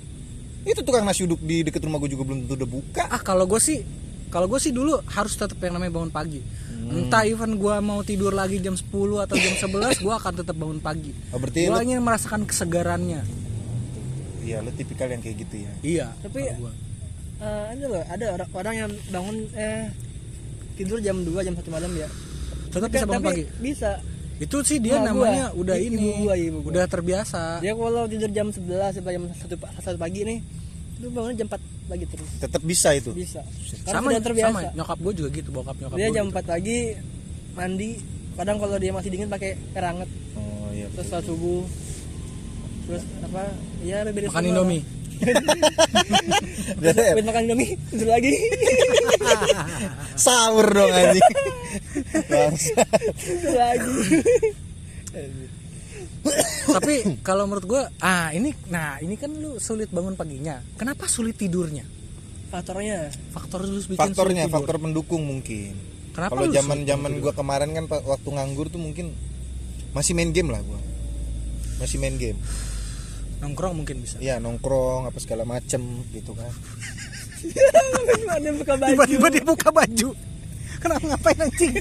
[0.64, 3.44] itu tukang nasi uduk di deket rumah gue juga belum tentu udah buka Ah, kalau
[3.44, 3.80] gue sih
[4.28, 6.40] kalau gue sih dulu harus tetap yang namanya bangun pagi.
[6.86, 8.84] Entah even gua mau tidur lagi jam 10
[9.20, 11.12] atau jam 11 gua akan tetap bangun pagi.
[11.28, 13.20] Oh, berarti Gua lu, ingin merasakan kesegarannya.
[14.40, 15.72] iya lu tipikal yang kayak gitu ya.
[15.80, 16.06] Iya.
[16.20, 16.72] tapi gua.
[17.36, 19.88] eh, ini loh ada orang orang yang bangun eh
[20.74, 22.08] tidur jam 2 jam 1 malam ya
[22.68, 23.44] tetap bisa bangun tapi pagi.
[23.58, 23.90] bisa
[24.34, 26.70] Itu sih dia Nah, gua, namanya udah i- ini, gua, ibu gua.
[26.72, 27.58] udah terbiasa.
[27.58, 30.38] dia kalau tidur jam 11 sampai jam 1, pa- 1 pagi nih
[31.04, 32.30] itu bangun jam 4 pagi terus.
[32.40, 33.12] Tetap bisa itu.
[33.12, 33.44] bisa.
[33.84, 34.48] Karena sama sudah terbiasa.
[34.48, 34.60] sama.
[34.72, 36.40] Nyokap gue juga gitu bokap nyokap dia gua jam gitu.
[36.40, 36.78] 4 pagi
[37.52, 37.90] mandi.
[38.34, 40.88] Kadang kalau dia masih dingin pakai air hangat Oh iya.
[40.96, 41.62] terus sholat subuh.
[42.88, 43.42] Terus apa?
[43.84, 44.82] Ya beres makan indomie.
[46.82, 48.32] Habis makan indomie tidur lagi.
[50.24, 51.22] Sahur dong anjing.
[53.24, 53.94] Tidur lagi
[56.74, 61.36] tapi kalau menurut gue ah ini nah ini kan lu sulit bangun paginya kenapa sulit
[61.36, 61.84] tidurnya
[62.48, 64.56] faktornya faktor lu bikin Faktornya sulit tidur.
[64.62, 65.74] faktor pendukung mungkin.
[66.14, 69.10] Kenapa Kalau lu zaman-zaman gua kemarin kan waktu nganggur tuh mungkin
[69.90, 70.78] masih main game lah gua.
[71.82, 72.38] Masih main game.
[73.42, 75.82] nongkrong mungkin bisa Iya, nongkrong apa segala macem
[76.14, 76.48] gitu kan.
[78.88, 80.08] tiba-tiba dia buka baju
[80.84, 81.72] kenapa ngapain anjing?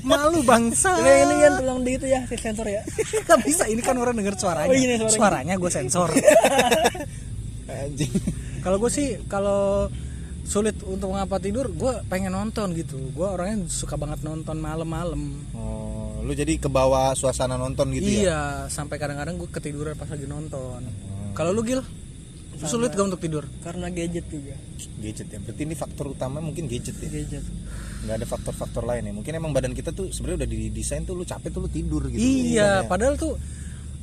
[0.00, 0.96] Malu bangsa.
[0.96, 2.80] Ini, ini kan tolong di itu ya si sensor ya.
[3.28, 4.72] Gak bisa ini kan orang denger suaranya.
[4.72, 5.12] Oh, iya, suaranya.
[5.12, 6.08] suaranya gue sensor.
[7.66, 8.14] Anjing.
[8.64, 9.90] kalau gue sih kalau
[10.46, 12.96] sulit untuk ngapa tidur gue pengen nonton gitu.
[13.12, 15.44] Gue orangnya suka banget nonton malam-malam.
[15.52, 18.18] Oh, lu jadi ke bawah suasana nonton gitu ya?
[18.22, 18.40] iya
[18.72, 20.80] sampai kadang-kadang gue ketiduran pas lagi nonton.
[21.36, 21.84] Kalau lu gil?
[22.56, 23.44] Sulit gak untuk tidur?
[23.60, 24.56] karena gadget juga.
[24.96, 25.38] Gadget ya.
[25.44, 27.08] Berarti ini faktor utama mungkin gadget ya.
[27.12, 27.44] gadget
[27.98, 29.12] Nggak ada faktor-faktor lain ya.
[29.12, 32.18] Mungkin emang badan kita tuh sebenarnya udah didesain tuh lu capek tuh lu tidur gitu.
[32.18, 33.34] iya Bukannya- padahal tuh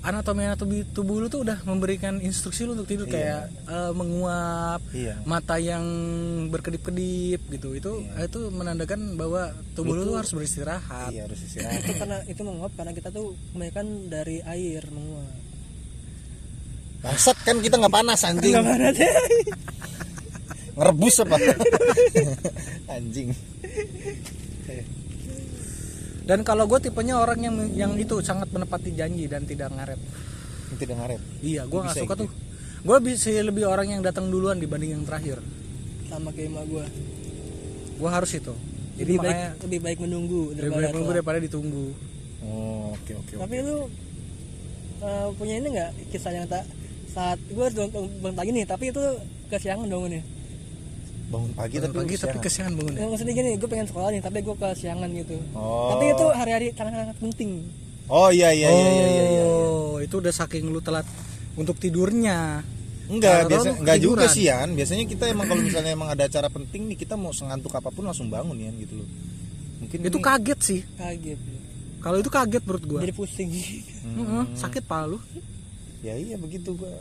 [0.02, 5.16] anatomi anatomi tubuh lu tuh udah memberikan instruksi lu untuk tidur kayak eh, menguap Iya.
[5.24, 5.80] mata yang
[6.50, 11.80] berkedip-kedip gitu itu itu menandakan bahwa tubuh lu, tuh harus beristirahat Iya harus istirahat.
[11.80, 15.32] itu karena itu menguap karena kita tuh kebanyakan dari air menguap
[17.00, 18.56] Bangsat kan kita nggak panas anjing.
[18.56, 19.08] mana deh
[20.74, 21.36] Ngerebus apa?
[22.96, 23.30] anjing.
[26.24, 30.76] dan kalau gue tipenya orang yang yang itu sangat menepati janji dan tidak ngaret Ini
[30.80, 31.22] Tidak ngaret.
[31.44, 32.24] iya gue nggak suka gitu.
[32.24, 32.30] tuh
[32.80, 35.44] gue bisa lebih orang yang datang duluan dibanding yang terakhir
[36.08, 36.86] sama kayak emak gue
[37.94, 38.54] gue harus itu
[38.96, 41.88] jadi lebih baik makanya lebih baik menunggu lebih daripada baik menunggu daripada ditunggu
[42.44, 43.34] Oh, oke oke.
[43.34, 43.40] oke.
[43.40, 43.78] tapi lu
[45.00, 46.64] eh, punya ini nggak kisah yang tak
[47.08, 49.00] saat gue bangun pagi nih tapi itu
[49.48, 50.24] kesiangan bangunnya
[51.34, 52.74] Bangun pagi Bangun tapi pagi tapi kesiangan.
[52.76, 55.90] bangun ya maksudnya gini gue pengen sekolah nih tapi gue kesiangan gitu Oh.
[55.92, 57.52] tapi itu hari-hari sangat-sangat penting
[58.06, 59.24] Oh iya iya iya iya iya.
[59.32, 59.44] iya.
[59.44, 61.08] oh itu udah saking lu telat
[61.56, 62.62] untuk tidurnya
[63.04, 64.74] Enggak, biasa enggak juga sih Yan.
[64.74, 68.04] Biasanya kita emang kalau misalnya emang ada acara penting nih kita mau sengantuk apa pun
[68.04, 69.08] langsung bangun ya gitu loh.
[69.80, 71.40] Mungkin itu ini- kaget sih kaget
[72.00, 75.20] kalau itu kaget menurut gue jadi pusing Heeh, sakit palu
[76.00, 76.92] Ya iya begitu gua.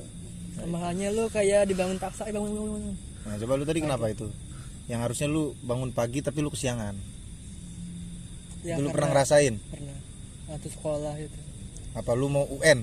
[0.65, 4.27] makanya lu kayak dibangun paksa eh, bangun bangun bangun Nah, coba lu tadi kenapa itu?
[4.85, 6.95] Yang harusnya lu bangun pagi tapi lu kesiangan.
[8.63, 9.55] ya, itu lu pernah ngerasain?
[9.65, 9.97] pernah
[10.47, 11.39] waktu sekolah itu
[11.93, 12.83] Apa lu mau UN?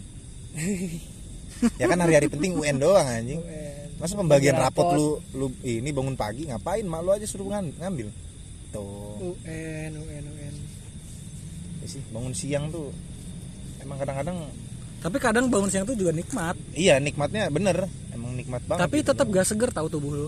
[1.75, 3.39] ya kan hari-hari penting UN doang anjing.
[3.39, 3.87] UN.
[3.95, 4.95] Masa pembagian Bagi rapot rapot.
[4.95, 6.83] lu lu ini bangun pagi ngapain?
[6.83, 8.07] Mak lu aja suruh ngan- ngambil.
[8.69, 9.35] Tuh.
[9.35, 10.55] UN UN UN
[11.79, 12.91] Ya sih, bangun siang tuh
[13.79, 14.37] emang kadang-kadang
[14.99, 17.87] tapi kadang bangun siang tuh juga nikmat iya nikmatnya bener
[18.35, 19.09] nikmat banget tapi gitu.
[19.13, 20.27] tetap gak seger tahu tubuh lu.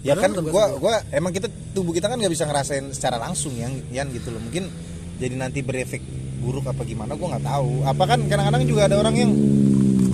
[0.00, 3.20] Ya kan Padahal tetap gua gua emang kita tubuh kita kan nggak bisa ngerasain secara
[3.20, 4.40] langsung yang yan gitu loh.
[4.40, 4.64] Mungkin
[5.20, 6.00] jadi nanti berefek
[6.40, 7.84] buruk apa gimana gua nggak tahu.
[7.84, 9.30] Apa kan kadang-kadang juga ada orang yang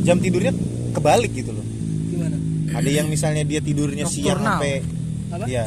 [0.03, 0.51] jam tidurnya
[0.91, 1.63] kebalik gitu loh.
[2.11, 2.37] Gimana?
[2.75, 4.59] Ada yang misalnya dia tidurnya siang Nocturnal.
[4.59, 4.75] sampai
[5.31, 5.45] Apa?
[5.47, 5.65] ya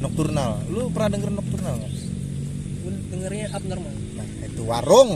[0.00, 0.50] nocturnal.
[0.72, 1.92] Lu pernah denger nocturnal nggak?
[3.12, 3.94] Dengernya abnormal.
[4.16, 5.10] Nah itu warung.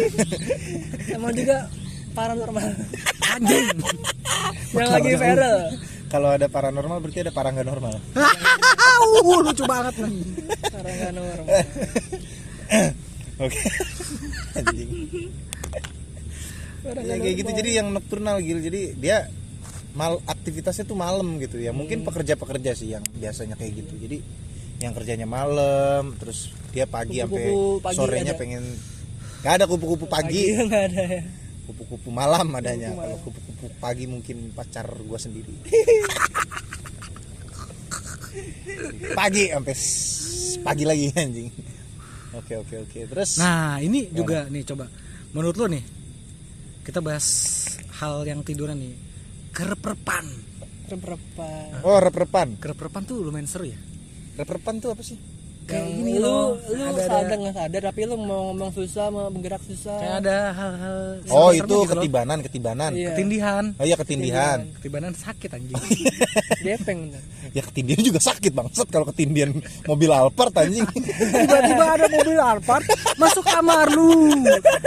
[1.10, 1.66] Sama juga
[2.20, 2.68] paranormal.
[3.36, 3.66] Anjing.
[4.76, 5.60] Yang lagi viral.
[6.10, 7.94] Kalau ada paranormal berarti ada para nggak normal.
[9.00, 9.96] Uh, lucu banget.
[10.04, 10.20] Nih
[10.68, 11.40] paranormal
[13.48, 13.60] oke.
[14.60, 14.90] Anjing.
[16.84, 17.50] Ya kayak gitu.
[17.56, 19.16] jadi yang nocturnal gitu jadi dia
[19.96, 21.72] mal aktivitasnya tuh malam gitu ya.
[21.72, 23.96] Mungkin pekerja-pekerja sih yang biasanya kayak gitu.
[23.96, 24.18] Jadi
[24.84, 27.48] yang kerjanya malam terus dia pagi sampai
[27.80, 28.40] pagi sorenya ada.
[28.40, 28.64] pengen
[29.40, 31.20] nggak ada kupu-kupu pagi nggak ada ya
[31.70, 32.90] kupu-kupu malam adanya.
[32.90, 35.54] Kalau kupu-kupu pagi mungkin pacar gua sendiri.
[39.10, 39.76] Pagi sampai
[40.62, 41.50] pagi lagi anjing.
[42.34, 42.98] Oke oke oke.
[43.10, 43.38] Terus?
[43.42, 44.86] Nah ini juga nih coba.
[45.34, 45.82] Menurut lu nih
[46.86, 47.26] kita bahas
[48.02, 48.94] hal yang tiduran nih.
[49.50, 50.26] Kereperpan.
[50.90, 53.78] Berapa oh rep-repan kereperpan tuh lumayan seru ya.
[54.38, 55.18] Rep-repan tuh apa sih
[55.70, 59.06] kayak Yang gini lu loh lu ada, sadar nggak sadar tapi lu mau ngomong susah
[59.14, 59.96] mau bergerak susah.
[60.02, 60.98] Kayak ada hal-hal
[61.30, 61.86] oh itu gitu loh.
[61.94, 62.90] ketibanan ketibanan.
[62.90, 63.08] Iya.
[63.14, 63.64] ketindihan.
[63.78, 64.58] Oh iya ketindihan.
[64.82, 65.78] Ketibanan sakit anjing.
[66.66, 67.22] Gepeng bener.
[67.54, 69.50] ya ketindihan juga sakit banget kalau ketindihan
[69.86, 70.86] mobil Alphard anjing.
[71.46, 74.34] Tiba-tiba ada mobil Alphard masuk kamar lu.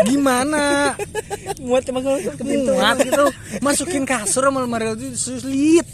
[0.04, 0.94] Gimana?
[1.64, 1.92] Muat ke
[2.36, 2.76] ke pintu.
[2.76, 3.26] Muat gitu.
[3.64, 5.88] Masukin kasur sama lemari itu sulit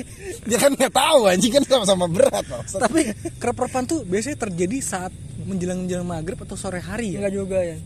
[0.48, 2.80] dia kan nggak tahu anjing kan sama-sama berat maksud.
[2.80, 7.24] tapi kerap-kerapan tuh biasanya terjadi saat menjelang menjelang maghrib atau sore hari ya?
[7.24, 7.76] Enggak juga ya.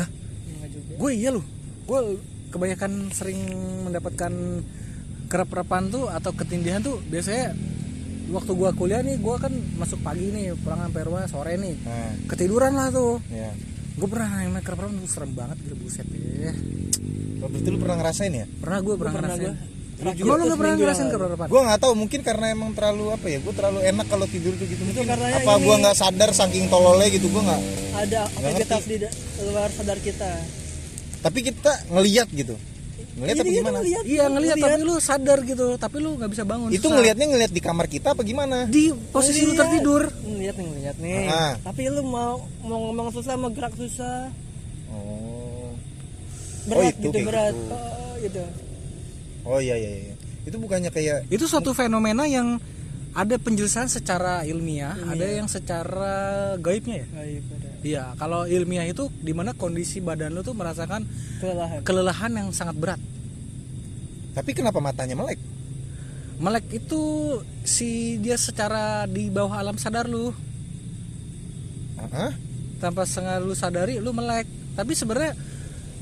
[0.00, 0.08] Hah?
[0.08, 0.92] enggak juga.
[0.98, 1.44] Gue iya loh
[1.82, 2.00] gue
[2.52, 3.40] kebanyakan sering
[3.88, 4.32] mendapatkan
[5.26, 7.56] kerap-kerapan tuh atau ketindihan tuh biasanya
[8.30, 11.74] waktu gue kuliah nih gue kan masuk pagi nih pulang sampai rumah sore nih.
[11.84, 13.18] Nah, ketiduran lah tuh.
[13.28, 13.50] Ya
[13.92, 16.52] gue pernah yang naik kerap-kerapan tuh serem banget gitu buset ya
[17.42, 18.46] berarti lu pernah ngerasain ya?
[18.46, 19.50] Pernah gue pernah, pernah ngerasain.
[19.50, 19.71] gua.
[20.02, 23.04] Lu juga lu tuh gak pernah ngerasain kerap-kerapan gue nggak tahu mungkin karena emang terlalu
[23.14, 24.82] apa ya gue terlalu enak kalau tidur tuh gitu.
[24.82, 27.60] Mungkin karena apa gue nggak sadar saking tololnya gitu gue nggak
[28.02, 28.96] ada aktivitas di
[29.46, 30.30] luar sadar kita.
[31.22, 32.58] Tapi kita ngeliat gitu.
[33.12, 34.72] Ngeliat Jadi kita gimana ngeliat, iya ngelihat ngeliat.
[34.74, 35.66] tapi lu sadar gitu.
[35.76, 36.94] Tapi lu nggak bisa bangun itu susah.
[36.96, 38.66] ngelihatnya ngeliat di kamar kita apa gimana?
[38.66, 39.60] Di posisi lu Ngeliat.
[39.68, 40.02] tertidur.
[40.26, 41.18] Ngeliat nih ngeliat nih.
[41.30, 41.54] Ah.
[41.62, 44.32] tapi lu mau mau ngomong susah mau gerak susah.
[44.90, 45.70] Oh.
[46.66, 47.54] Berat itu gitu berat.
[47.54, 47.74] gitu.
[47.74, 48.44] oh, gitu
[49.46, 50.14] oh iya iya iya.
[50.42, 52.58] Itu bukannya kayak itu suatu fenomena yang
[53.12, 57.08] ada penjelasan secara ilmiah, ada yang secara gaibnya ya?
[57.12, 61.04] Baik, pada iya kalau ilmiah itu di mana kondisi badan lu tuh merasakan
[61.38, 61.80] kelelahan.
[61.84, 63.00] kelelahan yang sangat berat.
[64.32, 65.36] Tapi kenapa matanya melek?
[66.40, 67.02] Melek itu
[67.62, 70.32] si dia secara di bawah alam sadar lu.
[72.02, 72.32] Hah?
[72.82, 74.50] tanpa sengaja lu sadari lu melek.
[74.74, 75.38] Tapi sebenarnya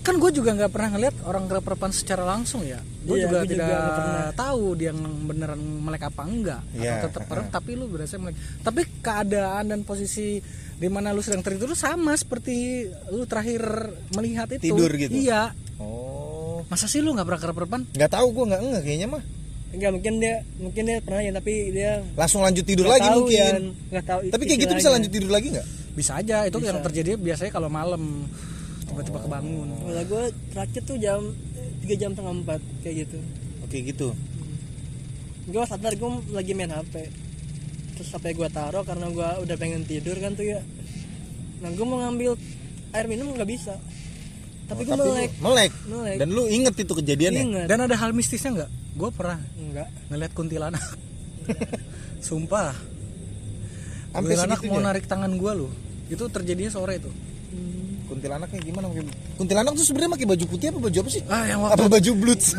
[0.00, 2.80] kan gue juga nggak pernah ngeliat orang kerap-kerapan secara langsung ya.
[3.00, 4.28] Gue Iya, juga gua juga tidak nggak pernah.
[4.34, 7.52] tahu dia ng- beneran melek apa enggak Iya, atau tetap merem heeh.
[7.52, 8.34] tapi lu berasa melek.
[8.58, 10.40] Tapi keadaan dan posisi
[10.74, 13.60] di mana lu sedang tertidur sama seperti lu terakhir
[14.10, 14.68] melihat itu.
[14.68, 15.12] Tidur gitu?
[15.12, 15.52] iya.
[15.76, 16.64] Oh.
[16.66, 19.22] Masa sih lu nggak pernah kerap-kerapan nggak tahu gue nggak nggak kayaknya mah.
[19.70, 23.54] Enggak mungkin dia mungkin dia pernah ya tapi dia langsung lanjut tidur lagi tahu, mungkin.
[23.86, 25.66] Nggak tahu tapi kayak gitu bisa lanjut tidur lagi nggak?
[25.90, 28.26] Bisa aja itu yang terjadi biasanya kalau malam
[28.90, 29.66] tiba-tiba kebangun.
[29.70, 31.20] Kalau gue terakhir tuh jam
[31.81, 33.18] tiga jam setengah empat kayak gitu.
[33.62, 34.09] Oke gitu?
[35.46, 36.94] Gue sadar gue lagi main hp
[37.94, 40.61] terus hp gue taruh karena gue udah pengen tidur kan tuh ya.
[41.61, 42.35] Nah gue mau ngambil
[42.92, 43.74] air minum nggak bisa.
[44.66, 45.33] Tapi gue Oh, lu melek.
[45.38, 45.72] melek?
[45.87, 46.16] Melek.
[46.18, 47.42] Dan lu inget itu kejadiannya?
[47.42, 48.70] Ingat dan ada hal mistisnya nggak?
[48.94, 50.85] Gue pernah enggak ngeliat kuntilanak.
[52.26, 52.74] Sumpah.
[54.11, 55.70] Kuntilanak mau narik tangan gue loh
[56.11, 57.07] itu terjadinya sore itu
[58.11, 58.90] kuntilanaknya gimana?
[59.38, 61.23] Kuntilanak tuh sebenarnya pakai baju putih apa baju apa sih?
[61.31, 62.59] Ah yang apa baju bloods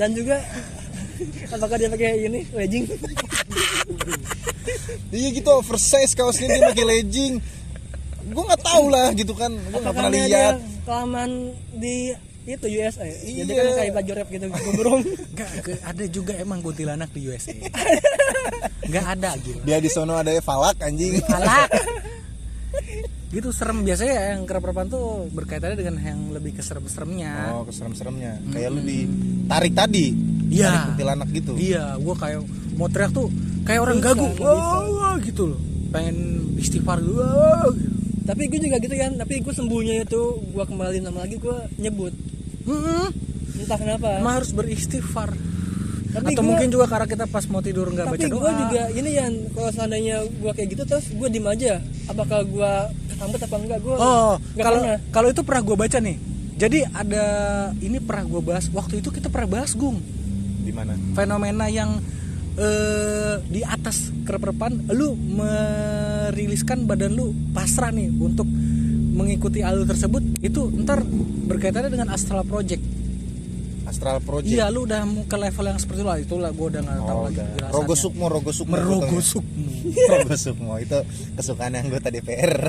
[0.00, 0.40] dan juga
[1.52, 2.88] apakah dia pakai ini legging?
[5.12, 7.34] Iya gitu oversize kaosnya dia pakai legging.
[8.28, 9.52] Gue nggak tahu lah gitu kan.
[9.52, 10.56] Gue nggak pernah dia, lihat.
[10.60, 12.16] dia kelamaan di
[12.48, 13.60] itu USA jadi Iya.
[13.60, 15.02] kan kayak baju rap gitu gombrong.
[15.36, 15.50] Enggak,
[15.84, 17.52] ada juga emang kuntilanak di USA
[18.90, 21.20] nggak ada gitu dia di sono ada falak anjing.
[21.28, 21.68] Alak.
[23.36, 23.84] gitu serem.
[23.84, 27.52] Biasanya ya, yang kerap-kerapan tuh berkaitannya dengan yang lebih keserem-seremnya.
[27.52, 28.40] Oh keserem-seremnya.
[28.48, 30.16] Kayak lu ditarik tadi.
[30.48, 30.72] Iya.
[30.72, 31.52] tarik kuntilanak gitu.
[31.60, 32.40] Iya gua kayak
[32.80, 33.28] mau teriak tuh
[33.68, 34.24] kayak orang gagu.
[34.40, 35.60] wah wah, gitu loh.
[35.92, 36.16] Pengen
[36.56, 37.92] istighfar wah, gitu.
[38.28, 42.12] tapi gue juga gitu kan tapi gue sembuhnya itu gue kembali nama lagi gue nyebut
[42.68, 43.08] Mm-mm.
[43.58, 44.08] entah kenapa.
[44.20, 45.32] Emang harus beristighfar.
[46.08, 48.40] Tapi atau gua- mungkin juga karena kita pas mau tidur nggak baca tapi doa.
[48.40, 51.72] gue juga ini ya kalau seandainya gue kayak gitu terus gue diem aja.
[52.06, 52.72] Apakah gue
[53.08, 53.78] kesambet apa enggak?
[53.80, 56.16] Gue oh kalau kalau itu pernah gue baca nih.
[56.58, 57.24] Jadi ada
[57.78, 60.00] ini pernah gue bahas waktu itu kita pernah bahas gung.
[60.64, 60.96] Di mana?
[61.12, 62.00] Fenomena yang
[62.56, 68.48] eh, di atas kereprepan lu meriliskan badan lu pasrah nih untuk
[69.18, 71.02] mengikuti alur tersebut itu ntar
[71.44, 72.78] berkaitannya dengan astral project
[73.84, 76.80] astral project iya lu udah mau ke level yang seperti itu lah itulah gue udah
[76.80, 77.40] nggak tahu Oh, lagi.
[77.68, 78.72] Rogo Sukmo, Rogo Sukmo.
[78.72, 79.24] merogo fotonya.
[79.24, 79.70] sukmo
[80.12, 80.98] Rogo Sukmo itu
[81.34, 82.68] kesukaan anggota DPR.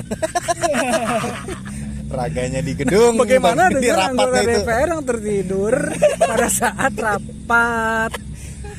[2.10, 3.14] Raganya di gedung.
[3.14, 4.60] bagaimana di dengan anggota rapatnya itu.
[4.60, 5.74] DPR yang tertidur
[6.18, 8.10] pada saat rapat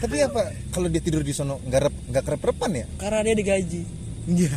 [0.02, 2.86] Tapi apa kalau dia tidur di sono nggak rep, nggak kerep-repan ya?
[2.98, 3.82] karena dia digaji
[4.28, 4.54] iya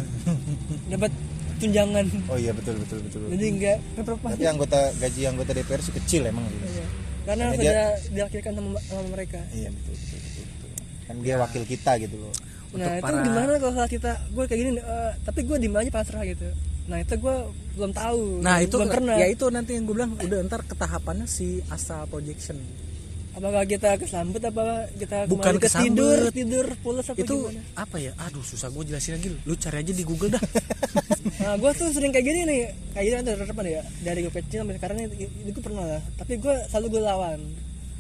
[0.89, 1.13] dapat
[1.57, 3.21] tunjangan Oh iya betul betul betul.
[3.29, 6.65] jadi enggak Tapi anggota gaji anggota DPR sih kecil emang gitu.
[6.65, 6.87] Iya.
[7.25, 10.45] karena Karena sudah diakhirkan sama, sama mereka Iya betul betul betul.
[10.45, 10.71] betul.
[11.05, 12.35] Kan dia wakil kita gitu loh.
[12.75, 15.91] nah itu para- gimana kalau saat kita gue kayak gini eh, tapi gue diem aja
[15.91, 16.49] pasrah gitu
[16.85, 17.37] nah itu gue
[17.73, 21.25] belum tahu nah itu belum pernah ya itu nanti yang gue bilang udah ntar ketahapannya
[21.25, 22.59] si astral projection
[23.35, 24.63] apakah kita kesambet apa
[24.95, 25.85] kita Bukan ke kesambet.
[25.85, 27.61] tidur tidur pulas apa itu gimana?
[27.77, 28.13] apa ya?
[28.21, 29.29] Aduh susah gue jelasin lagi.
[29.43, 30.45] Lu cari aja di Google dah.
[31.35, 32.61] Nah gue tuh sering kayak gini nih.
[32.95, 36.03] Kayak gini ada harapan ya dari gue kecil sampai sekarang itu, itu gue pernah lah.
[36.15, 37.41] Tapi gue selalu gue lawan.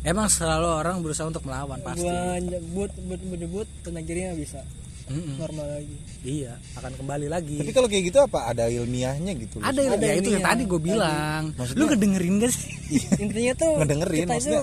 [0.03, 2.05] Emang selalu orang berusaha untuk melawan pasti.
[2.05, 4.61] Gue nyebut nyebut nyebut, nyebut dan akhirnya bisa.
[5.05, 5.37] Mm-mm.
[5.37, 5.97] normal lagi.
[6.23, 7.61] Iya akan kembali lagi.
[7.61, 8.49] Tapi kalau kayak gitu apa?
[8.49, 10.49] Ada ilmiahnya gitu ada, Ada ya itu yang ilmiah.
[10.49, 11.43] tadi gue bilang.
[11.53, 12.73] Maksudnya- lu ngedengerin gak sih?
[13.19, 14.57] Intinya tuh Ngedengerin, kita itu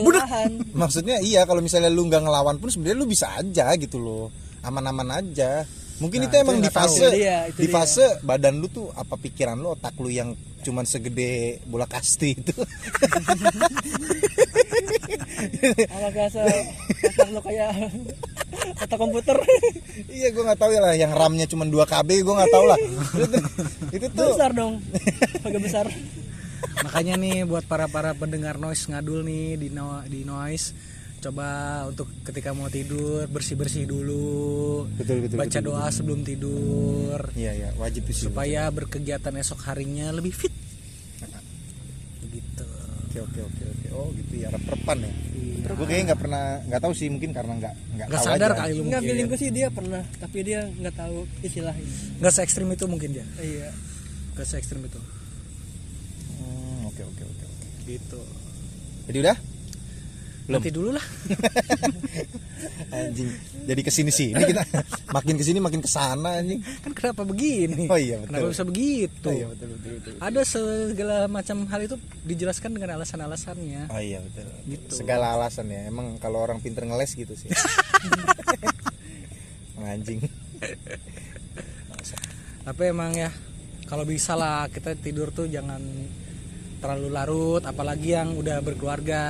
[0.00, 4.28] kelelahan Maksudnya iya kalau misalnya lu nggak ngelawan pun sebenarnya lu bisa aja gitu loh.
[4.60, 5.64] Aman-aman aja.
[5.98, 7.74] Mungkin Nah, itu itu emang di fase dia, itu di dia.
[7.74, 10.30] fase badan lu tuh apa pikiran lu otak lu yang
[10.60, 11.30] cuman segede
[11.64, 12.54] bola kasti itu.
[15.88, 16.42] apakah se
[17.04, 17.70] otak lo kayak
[18.82, 19.36] otak komputer
[20.08, 22.78] iya gua nggak tahu ya lah yang RAM-nya cuma 2 KB gua nggak tahu lah.
[22.78, 23.44] itu, tuh-
[23.92, 24.74] itu tuh besar dong
[25.40, 25.86] agak besar
[26.82, 30.72] makanya nih buat para para pendengar noise ngadul nih di no, di noise.
[31.18, 34.86] Coba untuk ketika mau tidur bersih bersih dulu.
[34.94, 37.18] Betul, betul, baca betul, doa sebelum tidur.
[37.34, 38.24] Iya iya wajib itu sih.
[38.30, 40.54] supaya berkegiatan esok harinya lebih fit.
[42.22, 42.66] Gitu
[43.08, 43.86] Oke oke oke oke.
[43.98, 45.12] Oh gitu ya rep-repan ya.
[45.68, 48.58] Gue kayaknya nggak pernah nggak tahu sih mungkin karena nggak nggak tahu sadar aja.
[48.62, 51.88] kali lu nggak mungkin feeling gue sih dia pernah tapi dia nggak tahu istilahnya.
[52.22, 53.26] Nggak se ekstrim itu mungkin dia.
[53.42, 53.68] Iya.
[54.38, 55.00] Nggak se ekstrim itu
[56.38, 57.44] Hmm, Oke oke oke.
[57.44, 57.66] oke.
[57.88, 58.20] Gitu
[59.08, 59.36] Jadi udah?
[60.44, 60.60] Belum.
[60.60, 61.02] nanti dulu lah
[62.88, 63.28] Anjing.
[63.68, 64.64] Jadi ke sini sini kita
[65.10, 66.58] makin ke sini makin ke sana anjing.
[66.80, 68.32] kan kenapa begini Oh iya, betul.
[68.32, 70.12] kenapa bisa begitu Oh iya betul betul betul.
[70.18, 74.44] ada segala macam hal itu dijelaskan dengan alasan-alasannya Oh iya betul.
[74.66, 74.88] Gitu.
[74.94, 75.84] Segala alasan ya.
[75.84, 77.48] Emang kalau orang pinter ngeles gitu sih.
[79.78, 80.20] Anjing.
[82.64, 83.28] tapi emang ya
[83.84, 85.80] kalau bisa lah kita tidur tuh jangan
[86.78, 89.22] terlalu larut apalagi yang udah berkeluarga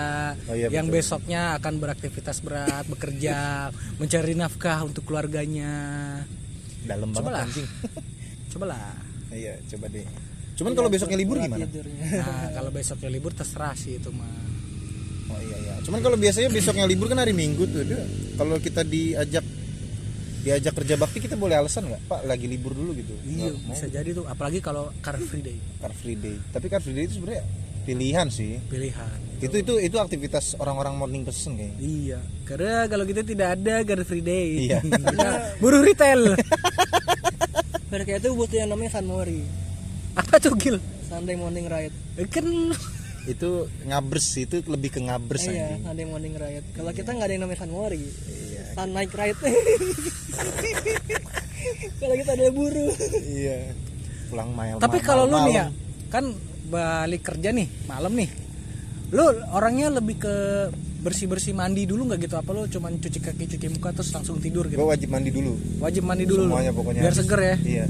[0.45, 1.01] Oh iya, yang betul.
[1.01, 3.69] besoknya akan beraktivitas berat bekerja
[4.01, 5.73] mencari nafkah untuk keluarganya
[6.81, 7.43] Dalam banget Cobalah.
[7.43, 7.69] anjing.
[8.53, 8.87] cobalah
[9.29, 10.07] Iya, coba deh.
[10.55, 11.63] Cuman kalau besoknya libur gimana?
[11.63, 12.05] tidurnya.
[12.19, 14.27] nah kalau besoknya libur terserah sih itu mah
[15.29, 15.75] Oh iya iya.
[15.85, 17.85] Cuman kalau biasanya besoknya libur kan hari Minggu tuh.
[18.35, 19.45] Kalau kita diajak
[20.39, 22.01] diajak kerja bakti kita boleh alasan nggak?
[22.07, 23.15] Pak lagi libur dulu gitu.
[23.23, 23.73] iya Nggak mau.
[23.73, 26.37] bisa jadi tuh apalagi kalau car free day Car free day.
[26.49, 27.45] Tapi car free day itu sebenarnya
[27.85, 28.61] pilihan sih.
[28.67, 31.79] pilihan Itu itu itu aktivitas orang-orang morning person kayaknya.
[31.79, 34.79] iya karena kalau kita tidak ada car free day Iya.
[35.63, 36.35] Buruh retail
[37.89, 39.43] kayak itu butuh yang namanya Sunmori
[40.15, 41.93] apa tuh gil Sunday morning ride
[42.29, 42.47] kan
[43.29, 43.51] itu
[43.85, 45.85] ngabers itu lebih ke ngabers iya anjing.
[45.85, 48.05] Sunday morning ride kalau kita nggak ada yang namanya Sunmori
[48.73, 49.37] Sun night ride
[52.01, 52.89] kalau kita ada buru
[53.25, 53.75] Iya.
[54.29, 54.77] Pulang malam.
[54.77, 55.67] Tapi kalau lu nih ya,
[56.13, 56.25] kan
[56.69, 58.29] balik kerja nih malam nih,
[59.09, 59.25] lu
[59.57, 60.35] orangnya lebih ke
[61.01, 62.37] bersih bersih mandi dulu nggak gitu?
[62.37, 64.77] Apa lu cuman cuci kaki cuci muka terus langsung tidur gitu?
[64.85, 65.57] wajib mandi dulu.
[65.81, 66.53] Wajib mandi dulu, lu.
[66.53, 67.21] Semuanya pokoknya biar harus.
[67.25, 67.57] seger ya.
[67.65, 67.85] Iya.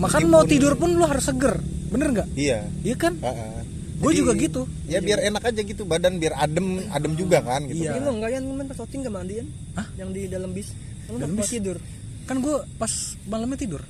[0.00, 1.60] Makan mau tidur pun lu harus seger,
[1.92, 2.28] bener nggak?
[2.32, 2.64] Iya.
[2.80, 3.12] Iya kan?
[3.20, 3.60] Heeh.
[4.02, 4.62] Gue Jadi, juga gitu.
[4.84, 7.86] Ya biar enak aja gitu badan biar adem adem juga kan gitu.
[7.86, 7.94] Iya.
[7.94, 9.86] Ini lo enggak yang kemarin pas syuting nggak mandiin Hah?
[9.94, 10.68] yang di dalam bis
[11.04, 11.48] kan Dalam bis?
[11.48, 11.78] tidur
[12.22, 12.92] Kan gue pas
[13.24, 13.82] malamnya tidur,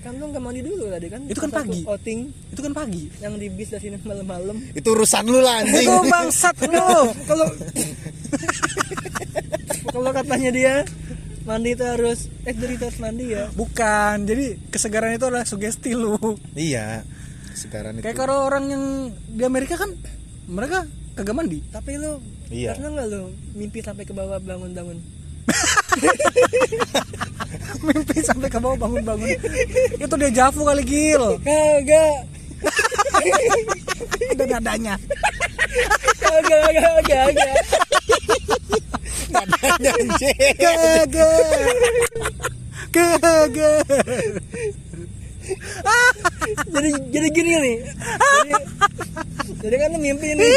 [0.00, 1.82] kan lu nggak mandi dulu tadi kan Itu kan pagi.
[1.82, 3.02] outing itu kan pagi.
[3.18, 5.82] yang di bis dari sini malam-malam Itu urusan lu lah anjing.
[5.82, 6.86] Itu bangsat lu.
[7.24, 7.46] kalau
[9.88, 10.74] kalau katanya dia
[11.42, 16.18] mandi itu harus eh dari harus mandi ya Bukan, jadi kesegaran itu adalah sugesti lu.
[16.52, 17.06] iya.
[17.56, 18.04] Sekarang itu.
[18.04, 18.84] Kayak kalau orang yang
[19.26, 19.90] di Amerika kan
[20.46, 20.84] mereka
[21.16, 21.58] kagak mandi.
[21.68, 22.78] tapi lu Iya.
[22.78, 23.20] pernah nggak lu
[23.56, 25.02] mimpi sampai ke bawah bangun-bangun
[27.82, 29.28] mimpi sampai ke bawah bangun-bangun
[29.96, 32.16] itu dia jafu kali gil kagak
[34.30, 34.94] ada nadanya
[36.22, 37.34] kagak kagak
[39.26, 40.54] kagak anjing.
[40.54, 41.66] kagak
[42.94, 43.82] kagak
[46.74, 47.76] jadi jadi gini nih.
[47.86, 48.52] Jadi,
[49.62, 50.50] jadi kan lu mimpi nih.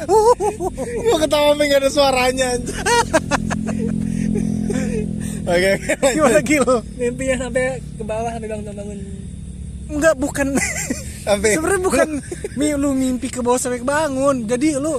[1.04, 2.56] Gua ketawa gak ada suaranya.
[5.44, 6.14] Oke, lanjut.
[6.16, 6.64] gimana gil?
[6.96, 8.98] Mimpinya sampai ke bawah sampai bangun-bangun
[9.90, 10.46] enggak bukan.
[11.20, 12.08] Sampai sebenarnya bukan
[12.56, 14.96] mi lu mimpi ke bawah sampai bangun jadi lu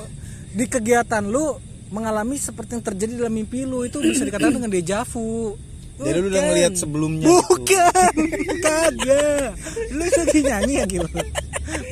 [0.54, 1.58] di kegiatan lu
[1.90, 3.88] mengalami seperti yang terjadi dalam mimpi lu.
[3.88, 5.56] Itu bisa dikatakan dengan dejavu
[5.98, 7.36] Jadi lu udah ngelihat sebelumnya gitu.
[7.52, 8.14] Bukan,
[8.60, 9.50] kagak.
[9.90, 11.08] Lu lagi nyanyi ya gitu.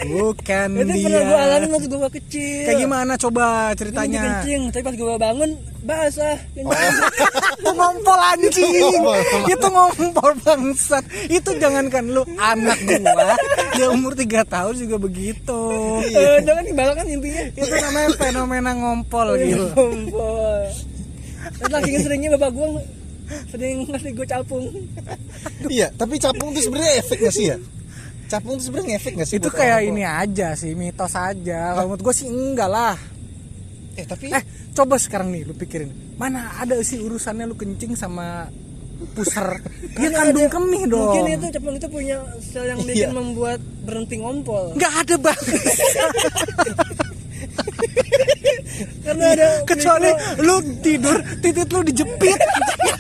[0.02, 1.06] Bukan itu dia.
[1.08, 4.22] pernah gue alamin waktu gue kecil Kayak gimana coba ceritanya?
[4.42, 9.00] kencing tapi pas gue bangun basah Itu ngompol anjing.
[9.46, 11.04] itu ngompol bangsat.
[11.28, 13.38] Itu jangankan lu anak gua,
[13.72, 15.62] dia umur 3 tahun juga begitu.
[16.04, 19.68] Eh, jangan dibawa kan intinya Itu namanya fenomena ngompol gitu.
[19.72, 20.60] Kompol.
[21.56, 22.68] Terus lagi seringnya bapak gue
[23.48, 24.66] sering ngasih gue capung.
[25.66, 27.58] Iya, tapi capung tuh sebenarnya efek gak sih ya?
[28.26, 29.38] Capung tuh sebenarnya efek gak sih?
[29.38, 31.74] Itu kayak ini aja sih, mitos aja.
[31.74, 32.98] Kalau menurut gua sih enggak lah.
[33.94, 35.90] Eh, tapi Eh, coba sekarang nih lu pikirin.
[36.16, 38.48] Mana ada sih urusannya lu kencing sama
[39.12, 39.60] puser?
[39.94, 41.10] Dia kandung kemih dong.
[41.10, 43.16] Mungkin itu capung itu punya sel yang bikin Iya.
[43.16, 44.74] membuat berhenti ngompol.
[44.74, 45.42] Nggak ada bang.
[49.00, 50.10] Karena ada Kecuali
[50.40, 52.40] lu tidur, titit lu dijepit.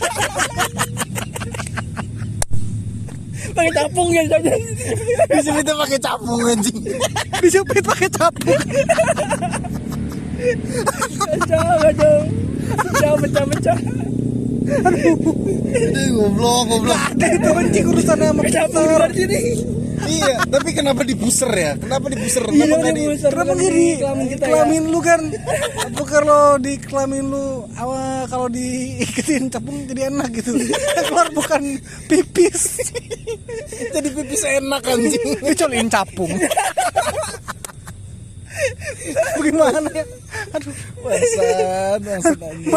[3.59, 4.23] pakai capung ya
[5.29, 6.79] bisa kita pakai capung anjing.
[7.43, 8.61] Dijepit pakai capung.
[11.19, 12.17] Pecah, pecah.
[12.69, 13.77] Pecah, pecah, pecah.
[14.69, 16.99] Aduh, goblok, goblok.
[17.17, 18.99] Ada itu anjing urusannya sama capung puser.
[19.01, 19.39] dari sini.
[20.07, 21.71] Iya, tapi kenapa dipuser ya?
[21.75, 22.07] Kenapa?
[22.07, 23.31] Iya, Kenapa di dipuser.
[23.33, 24.49] Kenapa Bukan nggak di di kelamin kita ya.
[24.53, 25.21] kelamin lu kan?
[25.89, 27.45] Apa kalau di kelamin lu
[27.75, 30.51] awal kalau diiketin capung jadi enak gitu.
[31.09, 31.61] Keluar bukan
[32.05, 32.79] pipis.
[33.91, 35.27] jadi pipis enak anjing?
[35.43, 36.31] Dicoliin capung.
[39.39, 40.05] Bagaimana ya?
[40.51, 42.71] Aduh, Bangsat, bangsat anjing.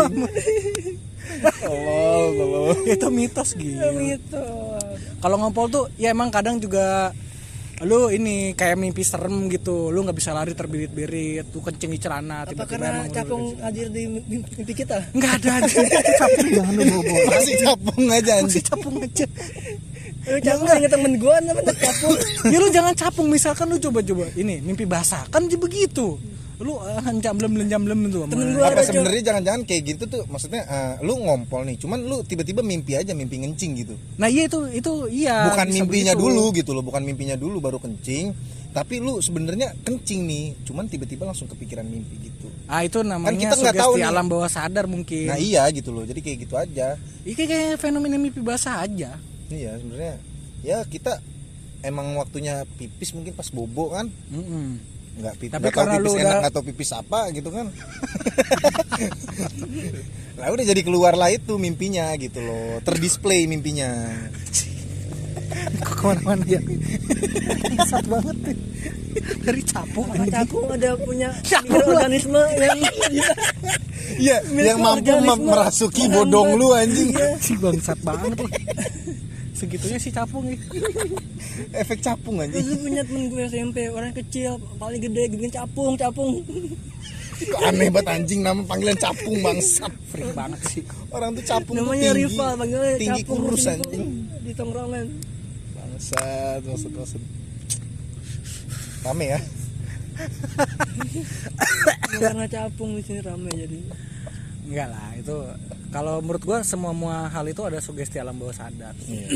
[1.41, 2.67] Tolol, tolol.
[2.95, 3.81] Itu mitos gitu.
[3.99, 4.45] Gitu.
[5.19, 7.15] Kalau ngompol tuh ya emang kadang juga
[7.83, 12.47] lu ini kayak mimpi serem gitu lu nggak bisa lari terbirit-birit lu kencing di celana
[12.47, 14.97] Apa tiba-tiba karena emang lu capung hadir di mimpi kita?
[15.11, 19.27] nggak ada aja itu capung jangan lu bawa Masih capung aja masih capung aja
[20.23, 22.15] Lu capung inget temen gue namanya capung.
[22.47, 26.15] ya lu jangan capung misalkan lu coba-coba ini mimpi basah kan jadi begitu
[26.63, 30.63] lu uh, jamblem jamblem itu Temen gua Apa ada sebenarnya jangan-jangan kayak gitu tuh maksudnya
[30.63, 33.95] eh, lu ngompol nih, cuman lu tiba-tiba mimpi aja mimpi ngencing gitu.
[34.17, 36.23] nah iya itu itu iya bukan mimpinya begitu.
[36.31, 38.31] dulu gitu loh, bukan mimpinya dulu baru kencing,
[38.71, 42.47] tapi lu sebenarnya kencing nih, cuman tiba-tiba langsung kepikiran mimpi gitu.
[42.71, 44.07] ah itu namanya kita nggak tahu nih.
[44.07, 46.95] alam bawah sadar mungkin Nah iya gitu loh, jadi kayak gitu aja.
[47.27, 49.19] Iya kayak, fenomena mimpi basah aja
[49.53, 50.17] Iya sebenarnya
[50.63, 51.19] ya kita
[51.83, 54.92] emang waktunya pipis mungkin pas bobo kan Mm-mm.
[55.13, 57.67] Nggak pipis Tapi tahu karena lu pipis enak udah- tahu pipis apa gitu kan.
[60.41, 62.81] Lah udah jadi keluar lah itu mimpinya gitu loh.
[62.83, 63.93] Terdisplay mimpinya.
[65.85, 68.57] Kok ke mana-mana ya Bangsat banget nih
[69.45, 71.29] dari capung capung ada punya
[71.69, 72.79] organisme yang
[74.17, 77.13] iya yang mampu merasuki bodong lu anjing.
[77.39, 78.49] Si bangsat banget lu
[79.63, 80.59] segitunya si capung nih
[81.87, 82.59] efek capung anjing.
[82.59, 86.43] Terus punya temen gue SMP orang kecil paling gede bikin capung capung.
[87.43, 89.91] Kok aneh banget anjing nama panggilan capung bangsat.
[90.11, 90.83] Freak banget sih.
[91.15, 92.27] Orang tuh capung tuh namanya tinggi.
[92.27, 94.03] Rival panggilnya tinggi capung kurus anjing.
[94.43, 95.07] di tongkrongan.
[95.79, 97.23] Bangsat maksud maksud.
[99.07, 99.41] Rame ya?
[102.19, 103.79] Karena capung di sini rame jadi.
[104.67, 105.37] Enggak lah itu
[105.93, 108.97] kalau menurut gua semua semua hal itu ada sugesti alam bawah sadar.
[109.05, 109.29] Iya,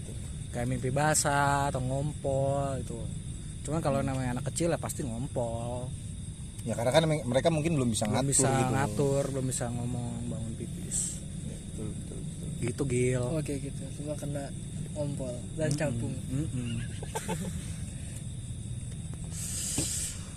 [0.54, 2.98] kayak mimpi basah atau ngompol itu
[3.64, 5.88] cuman kalau namanya anak kecil ya pasti ngompol.
[6.64, 8.72] Ya karena kan me- mereka mungkin belum bisa belum ngatur bisa gitu.
[8.72, 10.98] ngatur belum bisa ngomong bangun pipis.
[11.44, 12.48] Ya, betul, betul, betul.
[12.60, 13.24] gitu gil.
[13.34, 13.82] Oke gitu.
[13.96, 14.44] Semua kena
[14.94, 16.78] ompol dan capung Mm-mm.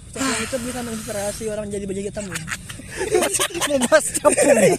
[0.09, 2.41] capung itu bisa menginspirasi orang jadi baju hitam ya
[3.67, 4.75] mau bahas capung ya?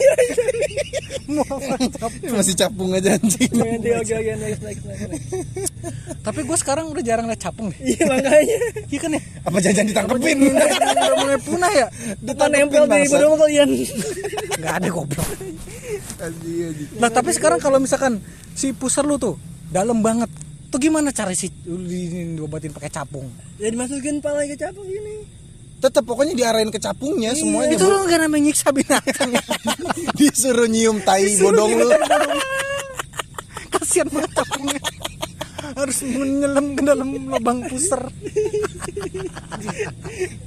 [1.28, 3.52] mau bahas capung Ini masih capung aja anjing.
[3.52, 4.82] Nanti oke oke next next
[6.24, 7.78] tapi gue sekarang udah jarang liat capung deh.
[7.80, 8.58] Iya makanya.
[8.90, 9.20] Iya kan ya?
[9.48, 10.38] Apa jangan ditangkepin?
[10.44, 11.86] Udah mulai punah ya?
[12.28, 13.68] Apa nempel di bodong kalian.
[14.60, 15.28] Nggak ada goblok.
[17.00, 18.20] Nah tapi sekarang kalau misalkan
[18.52, 19.40] si pusar lu tuh
[19.72, 20.28] dalam banget,
[20.68, 21.48] tuh gimana cara si
[22.36, 23.28] diobatin pakai capung?
[23.58, 25.37] ya dimasukin pala ke capung gini
[25.78, 29.30] tetap pokoknya diarahin ke capungnya semuanya itu lu nggak namanya nyiksa binatang
[30.18, 31.88] disuruh nyium tai bodong lu
[33.68, 34.80] Kasian banget capungnya.
[35.76, 38.00] Harus menyelam ke dalam lubang pusar.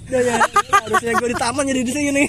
[0.09, 0.35] ya, ya
[0.81, 2.25] harusnya gue di taman jadi di sini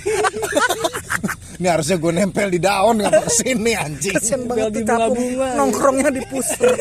[1.59, 5.17] ini harusnya gue nempel di daun ngapa ke sini anjing Kasian banget di tuh capung
[5.17, 5.49] bunga-bunga.
[5.57, 6.73] nongkrongnya di pusar.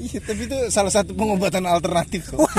[0.00, 2.34] Iya, tapi itu salah satu pengobatan alternatif.
[2.34, 2.42] Kok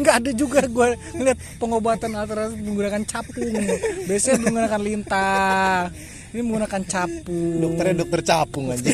[0.00, 3.56] nggak ada juga gue ngeliat pengobatan alternatif menggunakan capung.
[4.04, 5.88] Biasanya menggunakan lintah
[6.36, 7.56] ini menggunakan capung.
[7.64, 8.84] Dokternya dokter capung aja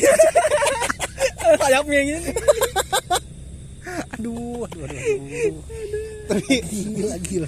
[1.47, 2.31] sayapnya gini
[4.17, 5.63] aduh aduh, aduh, aduh.
[6.27, 7.47] tapi gila gila.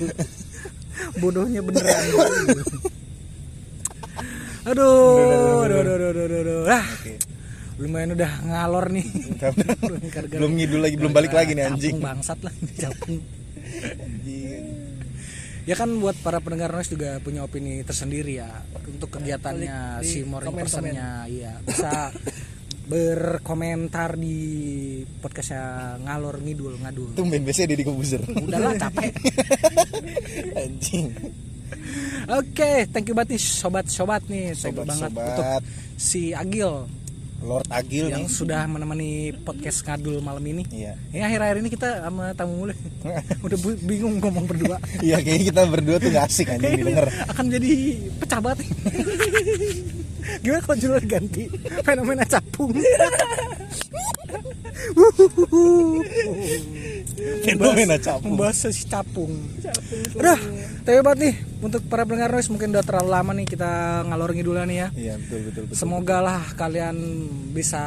[1.20, 2.00] Bodohnya beneran.
[4.70, 6.60] Aduh aduh aduh aduh aduh, aduh, aduh.
[6.68, 6.86] Ah,
[7.80, 9.08] lumayan udah ngalor nih.
[10.36, 11.98] Belum ngidul lagi belum balik lagi nih anjing.
[11.98, 12.52] bangsat lah.
[12.84, 13.24] Capung.
[15.64, 18.50] Ya kan buat para pendengar noise juga punya opini tersendiri ya.
[18.84, 20.60] Untuk kegiatannya Di- di si morning komen-komen.
[20.60, 21.56] personnya iya.
[21.62, 22.10] Bisa
[22.90, 24.38] berkomentar di
[25.22, 25.62] podcastnya
[26.02, 27.14] ngalor ngidul ngadul.
[27.14, 28.22] Tumben biasanya Deddy Kobuzer.
[28.26, 29.14] Udahlah capek.
[30.66, 31.08] Anjing.
[32.30, 35.62] Oke, thank you banget nih sobat-sobat nih, thank you banget Sobat-sobat.
[35.62, 36.86] untuk si Agil
[37.40, 40.68] Lord Agil yang nih sudah menemani podcast ngadul malam ini.
[40.76, 42.76] iya Ini akhir-akhir ini kita sama tamu mulai
[43.46, 44.76] udah bingung ngomong berdua.
[45.00, 47.72] iya kayaknya kita berdua tuh gak asik anjing didengar Akan jadi
[48.20, 48.68] pecah banget.
[50.44, 51.44] Gimana kalau judul ganti
[51.82, 52.76] fenomena capung?
[57.52, 59.34] fenomena capung Membahas si capung.
[60.14, 60.38] Udah,
[60.82, 63.72] tapi banget nih untuk para pendengar noise mungkin udah terlalu lama nih kita
[64.04, 64.88] ngalor ngidul nih ya.
[64.94, 66.96] iya betul betul betul Semoga lah kalian
[67.50, 67.82] bisa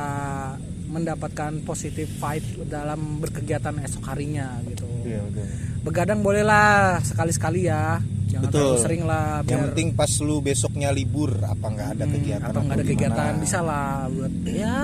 [0.86, 4.84] mendapatkan positif vibe dalam berkegiatan esok harinya gitu.
[5.02, 5.46] iya betul
[5.82, 7.98] Begadang bolehlah sekali-sekali ya.
[8.24, 8.60] Jangan Betul.
[8.64, 12.48] terlalu sering lah yang biar penting pas lu besoknya libur apa nggak ada Hmm, kegiatan
[12.48, 12.92] atau nggak ada gimana.
[12.96, 14.78] kegiatan bisa lah buat ya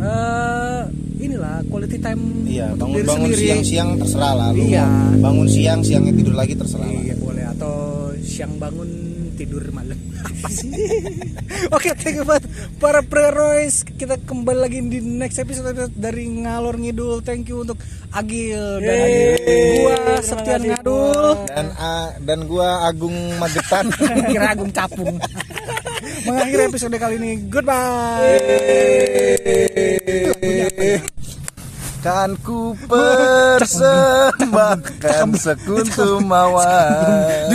[0.00, 0.80] eh
[1.20, 3.42] inilah quality time iya untuk bangun diri bangun sendiri.
[3.44, 4.86] siang-siang terserah lah lu Iya.
[5.18, 7.74] bangun siang siangnya tidur lagi terserah lah Iya boleh atau
[8.20, 8.90] siang bangun
[9.32, 9.96] tidur malam.
[11.72, 12.44] Oke, thank you banget
[12.76, 13.82] para preroys.
[13.82, 17.20] Kita kembali lagi di next episode dari ngalor ngidul.
[17.20, 19.80] Thank you untuk Agil dan Yeay.
[19.80, 21.40] gua Septian Ngadul.
[21.46, 23.88] dan A- dan gua Agung Magetan
[24.28, 25.16] Kira Agung Capung.
[26.30, 27.42] Mengakhiri episode kali ini.
[27.50, 28.38] Goodbye.
[32.00, 37.52] kan ku persembahkan sekuntum mawar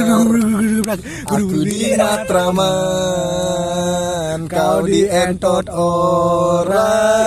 [1.25, 2.69] aku di Matraman
[4.45, 7.25] kau di entot orang